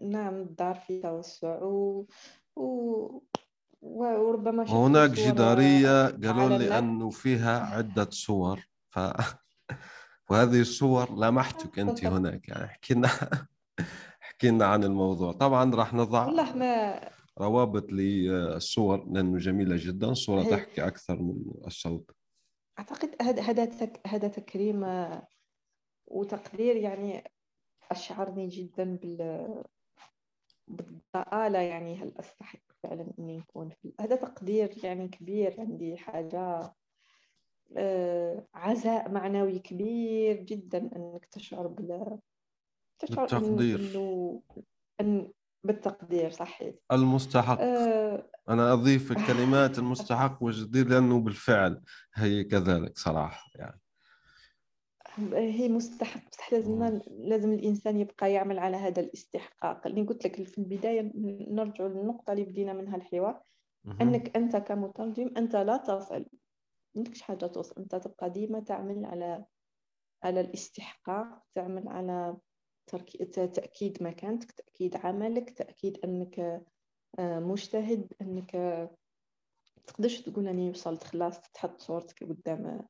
نعم 0.00 0.34
الدار 0.34 0.74
في 0.74 1.00
توسع 1.00 1.62
و... 1.62 2.06
و... 2.56 3.22
وربما 3.82 4.64
هناك 4.64 5.10
جدارية 5.10 6.06
قالوا 6.06 6.58
لي 6.58 6.78
أنه 6.78 7.10
فيها 7.10 7.60
عدة 7.60 8.08
صور 8.10 8.66
ف... 8.88 8.98
وهذه 10.30 10.60
الصور 10.60 11.18
لمحتك 11.18 11.78
أنت 11.84 12.04
هناك 12.04 12.48
يعني 12.48 12.64
احكي 12.64 12.94
لنا 12.94 13.10
احكي 14.40 14.50
لنا 14.50 14.66
عن 14.66 14.84
الموضوع. 14.84 15.32
طبعا 15.32 15.74
راح 15.74 15.94
نضع 15.94 16.26
والله 16.26 16.56
ما 16.56 17.00
روابط 17.38 17.92
للصور 17.92 19.04
لأنه 19.10 19.38
جميلة 19.38 19.76
جدا. 19.78 20.14
صورة 20.14 20.42
تحكي 20.42 20.86
أكثر 20.86 21.22
من 21.22 21.44
الصوت. 21.66 22.10
أعتقد 22.78 23.16
هذا 23.22 23.70
هذا 24.06 24.28
تكريم 24.28 24.86
وتقدير 26.06 26.76
يعني 26.76 27.30
أشعرني 27.90 28.48
جدا 28.48 28.96
بال 28.96 29.64
بالضآلة 30.68 31.58
يعني 31.58 31.96
هل 31.96 32.12
أستحق 32.18 32.62
فعلا 32.82 33.12
إني 33.18 33.36
نكون 33.36 33.70
في 33.70 33.92
هذا 34.00 34.16
تقدير 34.16 34.84
يعني 34.84 35.08
كبير 35.08 35.60
عندي 35.60 35.96
حاجة 35.96 36.74
آه، 37.76 38.46
عزاء 38.54 39.10
معنوي 39.10 39.58
كبير 39.58 40.36
جدا 40.36 40.78
إنك 40.96 41.24
تشعر 41.24 41.66
بال 41.66 42.18
تشعر 43.06 43.26
بالتقدير. 43.26 43.80
إنه 43.80 44.42
أن 45.00 45.32
بالتقدير 45.64 46.30
صحيح. 46.30 46.74
المستحق. 46.92 47.60
آه، 47.60 48.30
أنا 48.48 48.72
أضيف 48.72 49.10
الكلمات 49.16 49.78
المستحق 49.78 50.42
والجدير 50.42 50.88
لأنه 50.88 51.20
بالفعل 51.20 51.82
هي 52.14 52.44
كذلك 52.44 52.98
صراحة 52.98 53.50
يعني. 53.54 53.80
هي 55.32 55.68
مستحق 55.68 56.30
بصح 56.30 56.52
لازم 56.52 56.72
مم. 56.72 57.00
لازم 57.08 57.52
الإنسان 57.52 58.00
يبقى 58.00 58.32
يعمل 58.32 58.58
على 58.58 58.76
هذا 58.76 59.00
الاستحقاق. 59.02 59.86
اللي 59.86 60.02
قلت 60.02 60.26
لك 60.26 60.42
في 60.42 60.58
البداية 60.58 61.12
نرجع 61.50 61.86
للنقطة 61.86 62.32
اللي 62.32 62.44
بدينا 62.44 62.72
منها 62.72 62.96
الحوار. 62.96 63.42
أنك 64.00 64.36
أنت 64.36 64.56
كمترجم 64.56 65.30
أنت 65.36 65.56
لا 65.56 65.76
تصل. 65.76 66.18
ما 66.20 66.26
عندكش 66.96 67.22
حاجة 67.22 67.46
توصل. 67.46 67.74
أنت 67.78 67.94
تبقى 67.94 68.30
ديما 68.30 68.60
تعمل 68.60 69.04
على 69.04 69.44
على 70.24 70.40
الاستحقاق 70.40 71.42
تعمل 71.54 71.88
على 71.88 72.36
تأكيد 73.46 74.02
مكانتك 74.02 74.52
تأكيد 74.52 74.96
عملك 74.96 75.50
تأكيد 75.50 75.98
أنك 76.04 76.40
آه، 77.18 77.38
مجتهد 77.38 78.12
أنك 78.20 78.56
آه، 78.56 78.90
تقدرش 79.86 80.20
تقول 80.20 80.48
أني 80.48 80.70
وصلت 80.70 81.04
خلاص 81.04 81.40
تحط 81.40 81.80
صورتك 81.80 82.24
قدام. 82.24 82.86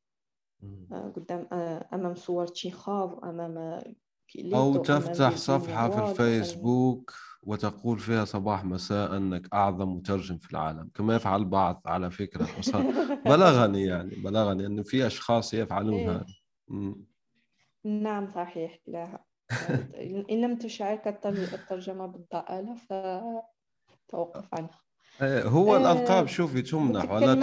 آه، 0.93 1.13
قدام 1.17 1.49
أمام 1.93 2.15
صور 2.15 2.47
تشيخوف 2.47 3.25
أمام 3.25 3.59
أمام 3.59 4.83
تفتح 4.83 5.37
صفحة 5.37 5.89
في 5.91 5.99
الفيسبوك 6.11 7.15
وتقول 7.43 7.99
فيها 7.99 8.25
صباح 8.25 8.65
مساء 8.65 9.17
أنك 9.17 9.55
أعظم 9.55 9.89
مترجم 9.97 10.39
في 10.39 10.51
العالم 10.51 10.91
كما 10.95 11.17
يفعل 11.17 11.41
البعض 11.41 11.83
على 11.87 12.11
فكرة 12.11 12.47
وص- 12.59 12.77
بلغني 13.27 13.85
يعني 13.85 14.11
بلغني 14.17 14.67
أنه 14.67 14.83
في 14.83 15.07
أشخاص 15.07 15.55
يفعلون 15.55 15.95
إيه. 15.95 16.11
هذا 16.11 16.27
مم. 16.69 17.05
نعم 17.85 18.31
صحيح 18.31 18.79
لا 18.87 19.25
إن 20.31 20.41
لم 20.41 20.57
تشعرك 20.59 21.09
التر- 21.09 21.55
الترجمة 21.55 22.07
بالضآلة 22.07 22.75
فتوقف 22.75 24.49
عنها 24.55 24.81
إيه، 25.23 25.43
هو 25.49 25.77
آه، 25.77 25.79
الألقاب 25.79 26.27
شوفي 26.27 26.63
تمنح 26.63 27.11
ولا. 27.11 27.35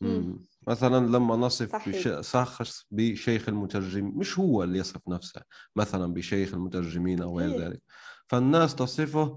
مم. 0.00 0.46
مثلا 0.66 1.06
لما 1.06 1.36
نصف. 1.36 1.88
بش... 1.88 2.08
شخص 2.30 2.86
بشيخ 2.90 3.48
المترجم 3.48 4.06
مش 4.18 4.38
هو 4.38 4.62
اللي 4.62 4.78
يصف 4.78 5.08
نفسه 5.08 5.42
مثلا 5.76 6.14
بشيخ 6.14 6.54
المترجمين 6.54 7.22
أو 7.22 7.38
غير. 7.38 7.60
ذلك 7.60 7.82
فالناس 8.28 8.74
تصفه 8.74 9.36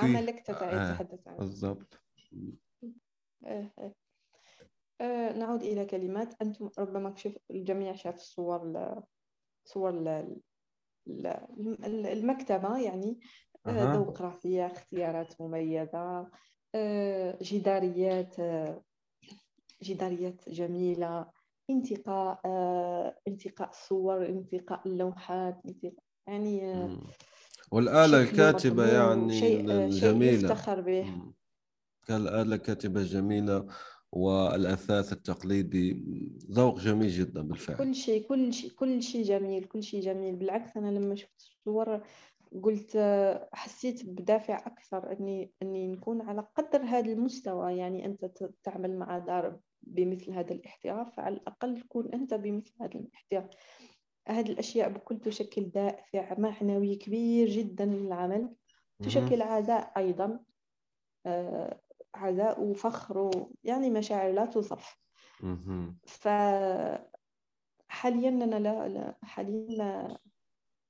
فيه 0.00 0.18
عملك 0.18 0.40
تت- 0.46 0.50
آه، 0.50 0.92
تتحدث 0.92 1.28
عنه 1.28 1.36
بالضبط 1.38 2.00
آه، 3.46 3.70
آه. 3.78 3.94
آه، 5.00 5.32
نعود 5.32 5.62
إلى 5.62 5.84
كلمات 5.84 6.34
أنتم 6.42 6.70
ربما 6.78 7.14
شوف 7.16 7.32
الجميع 7.50 7.94
شاف 7.94 8.14
الصور 8.14 8.64
ل- 8.72 9.02
صور 9.68 9.90
المكتبة 11.86 12.78
يعني 12.78 13.20
آه،. 13.66 13.92
ذوق 13.94 14.22
رفيع 14.22 14.66
اختيارات 14.66 15.40
مميزة 15.40 16.30
آه، 16.74 17.38
جداريات 17.42 18.40
آه، 18.40 18.82
جداريات 19.82 20.48
جميلة 20.48 21.26
انتقاء 21.70 22.40
آه، 22.44 23.16
انتقاء 23.28 23.70
الصور 23.70 24.26
انتقاء 24.26 24.82
اللوحات 24.86 25.60
انتقاء 25.66 26.04
يعني 26.26 26.72
آه، 26.72 26.86
مم. 26.86 27.00
والآلة 27.70 28.22
الكاتبة 28.22 28.86
يعني 28.86 29.40
شيء 29.40 29.70
آه، 29.70 29.90
شيء 29.90 30.08
الجميلة 30.08 30.34
يفتخر 30.34 30.80
به. 30.80 31.06
كالآلة 32.06 32.54
الكاتبة 32.54 33.00
الجميلة 33.00 33.66
والأثاث 34.12 35.12
التقليدي 35.12 35.92
ذوق 36.50 36.78
جميل 36.80 37.08
جدا 37.08 37.42
بالفعل. 37.42 37.76
كل 37.76 37.94
شيء 37.94 38.28
كل 38.28 38.52
شيء 38.52 38.70
كل 38.70 39.02
شيء 39.02 39.22
جميل 39.24 39.64
كل 39.64 39.82
شيء 39.82 40.00
جميل. 40.00 40.36
بالعكس 40.36 40.76
أنا 40.76 40.98
لما 40.98 41.14
شفت 41.14 41.40
الصور 41.40 42.02
قلت 42.62 42.96
آه، 42.96 43.48
حسيت 43.52 44.04
بدافع 44.06 44.56
أكثر 44.66 45.12
أني 45.12 45.52
أني 45.62 45.86
نكون 45.86 46.20
على 46.20 46.46
قدر 46.56 46.82
هذا 46.82 47.12
المستوى. 47.12 47.76
يعني 47.76 48.06
أنت 48.06 48.24
ت- 48.24 48.54
تعمل 48.64 48.98
مع 48.98 49.18
دار 49.18 49.58
بمثل 49.82 50.30
هذا 50.30 50.54
الاحتراف 50.54 51.16
فعلى 51.16 51.36
الأقل 51.36 51.80
تكون 51.80 52.12
أنت 52.14 52.34
بمثل 52.34 52.72
هذا 52.80 52.94
الاحتراف. 52.94 53.44
هذه 54.28 54.50
الأشياء 54.50 54.88
بكل 54.88 55.18
تشكل 55.20 55.64
دافع 55.64 56.34
معنوي 56.38 56.96
كبير 56.96 57.48
جدا 57.48 57.84
للعمل. 57.84 58.48
تشكل 59.02 59.42
عزاء 59.42 59.92
أيضا 59.96 60.40
آه، 61.26 61.80
عزاء 62.18 62.62
وفخر 62.62 63.18
و- 63.18 63.52
يعني 63.64 63.90
مشاعر 63.90 64.32
لا 64.32 64.46
توصف. 64.46 64.96
ف 66.06 66.28
حاليا 67.88 68.28
أنا 68.28 68.56
لا, 68.60 68.88
لا 68.88 69.18
حاليا 69.22 69.78
ما 69.78 70.18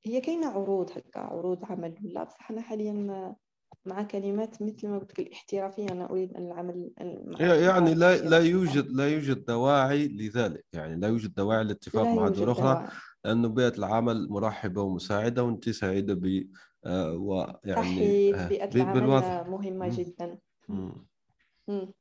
هي 0.07 0.21
كاينة 0.21 0.47
عروض 0.51 0.91
هكا 0.99 1.21
عروض 1.21 1.65
عمل 1.65 1.95
ولا 2.05 2.25
بصح 2.25 2.51
أنا 2.51 2.61
حاليا 2.63 2.93
ما 2.93 3.37
مع 3.87 4.03
كلمات 4.03 4.63
مثل 4.63 4.89
ما 4.89 4.99
قلت 4.99 5.13
لك 5.13 5.21
الاحترافية 5.27 5.87
أنا 5.93 6.11
أريد 6.11 6.35
أن 6.37 6.47
العمل 6.47 6.91
يعني 6.99 7.95
لا 7.95 8.17
لا 8.17 8.39
الاحترافية. 8.39 8.51
يوجد 8.51 8.87
لا 8.93 9.09
يوجد 9.09 9.45
دواعي 9.45 10.09
لذلك 10.09 10.65
يعني 10.73 10.97
لا 11.01 11.09
يوجد 11.09 11.35
دواعي 11.35 11.65
للاتفاق 11.65 12.05
لا 12.05 12.15
مع 12.15 12.29
دول 12.29 12.51
أخرى 12.51 12.75
دواعي. 12.75 12.89
لأنه 13.25 13.49
بيئة 13.49 13.79
العمل 13.79 14.29
مرحبة 14.31 14.83
ومساعدة 14.83 15.45
وأنت 15.45 15.71
سعيدة 15.71 16.15
ب 16.15 16.51
آه، 16.85 17.13
ويعني 17.13 17.77
صحيح 17.85 18.49
بيئة 18.49 18.75
العمل 18.77 19.01
مهمة. 19.51 19.89
جدا 19.91 20.39
مم. 20.69 21.07
مم. 21.69 21.93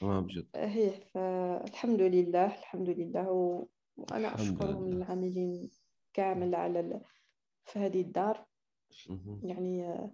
تمام 0.00 0.26
جدا 0.26 0.48
هي 0.68 0.90
فالحمد 0.90 2.00
لله 2.00 2.46
الحمد 2.46 2.88
لله 2.90 3.30
و... 3.30 3.66
وأنا 3.96 4.34
اشكرهم. 4.34 4.86
العاملين 4.86 5.70
كامل 6.12 6.54
على 6.54 6.80
ال... 6.80 7.00
في 7.64 7.78
هذه 7.78 8.00
الدار 8.00 8.46
مهم. 9.08 9.40
يعني 9.44 9.84
آه، 9.86 10.12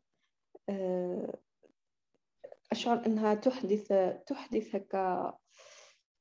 آه، 0.69 1.39
أشعر 2.73 3.07
أنها 3.07 3.35
تحدث 3.35 3.93
تحدث 4.27 4.75
هكا 4.75 5.39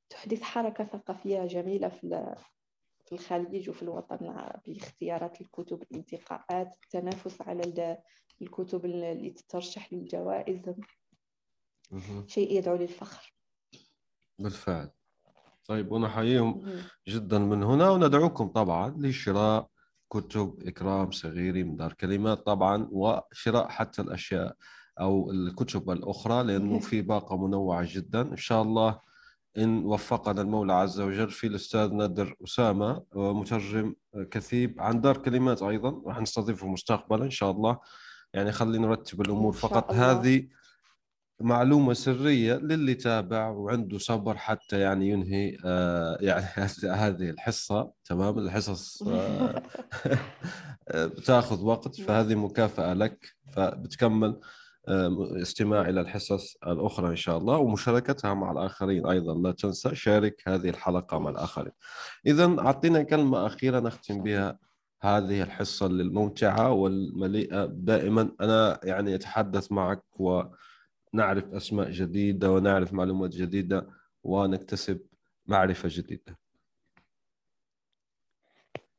تحدث 0.09 0.41
حركة 0.41 0.83
ثقافية 0.85 1.45
جميلة 1.45 1.89
في 1.89 2.03
ال- 2.03 2.35
في 3.05 3.11
الخليج 3.11 3.69
وفي 3.69 3.83
الوطن 3.83 4.17
العربي 4.21 4.77
اختيارات 4.77 5.41
الكتب 5.41 5.81
الانتقاءات 5.81 6.75
التنافس 6.83 7.41
على 7.41 7.61
ال- 7.63 7.97
الكتب 8.41 8.85
اللي 8.85 9.29
تترشح 9.29 9.93
للجوائز. 9.93 10.73
شيء 12.27 12.57
يدعو 12.57 12.75
للفخر. 12.75 13.33
بالفعل. 14.39 14.89
طيب 15.67 15.91
ونحييهم. 15.91 16.61
جدا 17.07 17.39
من 17.39 17.63
هنا 17.63 17.89
وندعوكم 17.89 18.47
طبعا 18.47 18.95
لشراء 18.97 19.67
كتب 20.09 20.55
إكرام 20.67 21.11
صغيري 21.11 21.63
من 21.63 21.75
دار 21.75 21.93
كلمات 21.93 22.45
طبعا 22.45 22.87
وشراء 22.91 23.67
حتى 23.69 24.01
الأشياء 24.01 24.55
أو 24.99 25.31
الكتب 25.31 25.89
الأخرى 25.89 26.43
لأنه 26.43 26.79
في 26.89 27.01
باقة 27.01 27.47
منوعة 27.47 27.87
جدا. 27.95 28.21
إن 28.21 28.37
شاء 28.37 28.61
الله 28.61 28.99
إن 29.57 29.85
وفقنا 29.85 30.41
المولى 30.41 30.73
عز 30.73 30.99
وجل 30.99 31.29
في 31.29 31.47
الأستاذ 31.47 31.93
نادر 31.93 32.35
أسامة 32.43 33.03
مترجم 33.15 33.95
كثيب 34.31 34.81
عن 34.81 35.01
دار 35.01 35.17
كلمات 35.17 35.63
أيضا. 35.63 36.01
راح 36.05 36.19
نستضيفه 36.21 36.67
مستقبلا 36.67 37.25
إن 37.25 37.29
شاء 37.29 37.51
الله. 37.51 37.79
يعني 38.33 38.51
خلينا 38.51 38.87
نرتب 38.87 39.21
الأمور 39.21 39.53
فقط. 39.53 39.91
هذه 39.91 40.47
معلومة 41.41 41.93
سرية 41.93 42.53
للي 42.53 42.93
تابع 42.93 43.49
وعنده 43.49 43.97
صبر 43.97 44.37
حتى 44.37 44.79
يعني 44.79 45.09
ينهي 45.09 45.57
آه 45.65 46.17
يعني 46.21 46.45
هذه 47.03 47.29
الحصة 47.29 47.91
تمام؟ 48.05 48.39
الحصص 48.39 49.03
آه 49.07 49.61
بتاخذ 51.17 51.63
وقت 51.63 52.01
فهذه 52.01 52.35
مكافأة 52.35 52.93
لك 52.93 53.35
فبتكمل 53.53 54.39
آه 54.87 55.29
استماع 55.41 55.81
إلى 55.89 56.01
الحصص 56.01 56.57
الأخرى 56.67 57.09
إن 57.09 57.15
شاء 57.15 57.37
الله 57.37 57.57
ومشاركتها 57.57 58.33
مع 58.33 58.51
الآخرين 58.51 59.07
أيضا. 59.07 59.35
لا 59.35 59.51
تنسى 59.51 59.95
شارك 59.95 60.43
هذه 60.47 60.69
الحلقة 60.69 61.19
مع 61.19 61.29
الآخرين. 61.29 61.71
إذا 62.27 62.55
أعطينا 62.59 63.03
كلمة 63.03 63.45
أخيرة 63.45 63.79
نختم 63.79 64.23
بها 64.23 64.59
هذه 65.01 65.41
الحصة 65.41 65.85
الممتعة 65.85 66.71
والمليئة. 66.71 67.65
دائما 67.65 68.31
أنا 68.41 68.79
يعني 68.83 69.15
أتحدث 69.15 69.71
معك 69.71 70.03
و 70.19 70.43
نعرف 71.13 71.53
أسماء 71.53 71.89
جديدة 71.91 72.51
ونعرف 72.51 72.93
معلومات 72.93 73.29
جديدة 73.29 73.87
ونكتسب 74.23 74.99
معرفة 75.45 75.89
جديدة. 75.91 76.37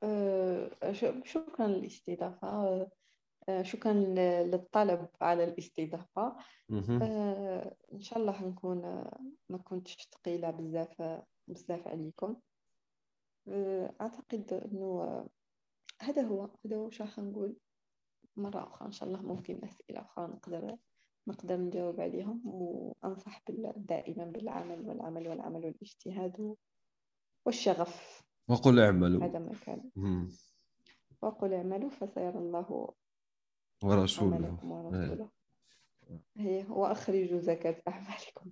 آه، 0.02 0.92
ش- 0.92 1.14
شكرا 1.24 1.66
للاستضافة. 1.66 2.48
آه، 3.48 3.62
شكرا 3.62 3.92
للطلب 4.44 5.08
على 5.20 5.44
الاستضافة. 5.44 6.36
مهم. 6.68 7.02
آه، 7.02 7.76
إن 7.92 8.00
شاء 8.00 8.18
الله 8.18 8.44
نكون 8.44 8.80
ما 9.48 9.58
كنتش 9.64 10.08
ثقيلة 10.14 10.50
بزاف 10.50 11.22
بزاف 11.48 11.88
عليكم. 11.88 12.36
أعتقد 14.00 14.52
إنه 14.52 15.24
هذا 16.02 16.22
هو 16.22 16.48
هذا 16.66 16.76
هو 16.76 16.90
شو 16.90 17.04
راح 17.04 17.18
نقول. 17.18 17.56
مرة 18.36 18.68
أخرى 18.68 18.86
إن 18.86 18.92
شاء 18.92 19.08
الله 19.08 19.22
ممكن 19.22 19.64
أسئلة 19.64 20.00
أخرى 20.00 20.26
نقدر 20.26 20.76
نقدر 21.26 21.56
نجاوب 21.56 22.00
عليهم 22.00 22.42
وأنصح 22.44 23.42
بال- 23.48 23.72
دائما 23.76 24.24
بالعمل 24.24 24.80
والعمل 24.88 25.28
والعمل 25.28 25.64
والاجتهاد 25.64 26.56
والشغف. 27.46 28.22
وقل 28.48 28.80
اعملوا. 28.80 29.24
هذا 29.24 29.38
ما 29.38 29.54
كان. 29.66 29.90
وقل 31.22 31.54
اعملوا 31.54 31.90
فسيرى 31.90 32.38
الله 32.38 32.94
ورسوله. 33.82 34.58
ورسوله. 34.64 35.30
هي 36.36 36.66
وأخرجوا 36.68 37.40
زكاة 37.40 37.82
أعمالكم. 37.88 38.50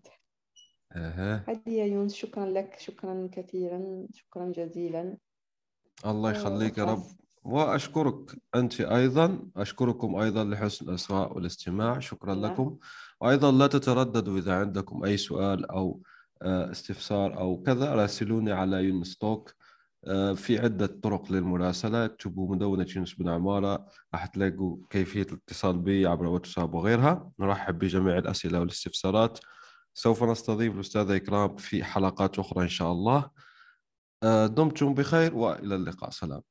أها. 0.92 1.44
هذه 1.48 1.70
يا 1.70 1.84
يونس. 1.84 2.14
شكرا 2.14 2.46
لك. 2.46 2.78
شكرا 2.78 3.28
كثيرا. 3.32 4.06
شكرا 4.14 4.52
جزيلا. 4.52 5.16
الله 6.06 6.30
يخليك 6.30 6.78
يا 6.78 6.84
رب. 6.84 7.02
وأشكرك 7.42 8.36
أنت 8.54 8.80
أيضا 8.80 9.38
أشكركم 9.56 10.16
أيضا 10.16 10.44
لحسن 10.44 10.88
الاصغاء 10.88 11.36
والاستماع. 11.36 11.98
شكرا 11.98 12.34
نعم. 12.34 12.52
لكم. 12.52 12.78
وأيضا 13.20 13.52
لا 13.52 13.66
تترددوا 13.66 14.38
إذا 14.38 14.54
عندكم 14.54 15.04
أي 15.04 15.16
سؤال 15.16 15.70
أو 15.70 16.02
آه، 16.42 16.70
استفسار 16.70 17.38
أو 17.38 17.62
كذا 17.62 17.94
راسلوني 17.94 18.52
على 18.52 18.76
يونس 18.76 19.16
توك 19.18 19.54
آه، 20.06 20.32
في 20.32 20.58
عدة 20.58 20.86
طرق 20.86 21.32
للمراسلة. 21.32 22.04
اكتبوا 22.04 22.54
مدونة 22.54 22.86
يونس 22.96 23.14
بن 23.14 23.28
عمارة 23.28 23.86
راح 24.14 24.26
تلاقوا 24.26 24.76
كيفية 24.90 25.22
الاتصال 25.22 25.78
بي 25.78 26.06
عبر 26.06 26.26
واتساب 26.26 26.74
وغيرها. 26.74 27.30
نرحب 27.38 27.78
بجميع 27.78 28.18
الأسئلة 28.18 28.60
والاستفسارات. 28.60 29.38
سوف 29.94 30.22
نستضيف 30.22 30.74
الأستاذة 30.74 31.16
إكرام 31.16 31.56
في 31.56 31.84
حلقات 31.84 32.38
أخرى 32.38 32.62
إن 32.64 32.68
شاء 32.68 32.92
الله. 32.92 33.30
آه، 34.22 34.46
دمتم 34.46 34.94
بخير 34.94 35.34
وإلى 35.34 35.74
اللقاء. 35.74 36.10
سلام. 36.10 36.42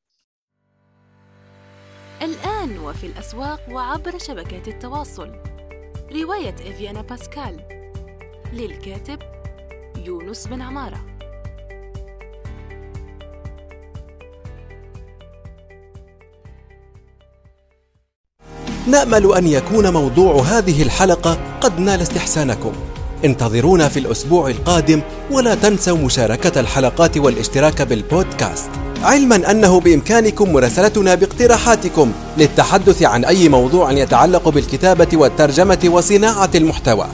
الآن 2.21 2.79
وفي 2.79 3.05
الأسواق 3.05 3.59
وعبر 3.71 4.17
شبكات 4.17 4.67
التواصل. 4.67 5.31
رواية 6.11 6.55
إفيانا 6.55 7.01
باسكال. 7.01 7.59
للكاتب 8.53 9.19
يونس 10.05 10.47
بن 10.47 10.61
عمارة. 10.61 11.05
نأمل 18.87 19.33
أن 19.33 19.47
يكون 19.47 19.93
موضوع 19.93 20.41
هذه 20.41 20.83
الحلقة 20.83 21.57
قد 21.61 21.79
نال 21.79 22.01
استحسانكم. 22.01 22.73
انتظرونا 23.25 23.89
في 23.89 23.99
الأسبوع 23.99 24.49
القادم 24.49 25.01
ولا 25.31 25.55
تنسوا 25.55 25.97
مشاركة 25.97 26.59
الحلقات 26.59 27.17
والاشتراك 27.17 27.81
بالبودكاست. 27.81 28.88
علما 29.03 29.51
أنه 29.51 29.79
بإمكانكم 29.79 30.53
مراسلتنا 30.53 31.15
باقتراحاتكم 31.15 32.11
للتحدث 32.37 33.03
عن 33.03 33.25
أي 33.25 33.49
موضوع 33.49 33.91
يتعلق 33.91 34.49
بالكتابة 34.49 35.07
والترجمة 35.13 35.79
وصناعة 35.85 36.49
المحتوى. 36.55 37.07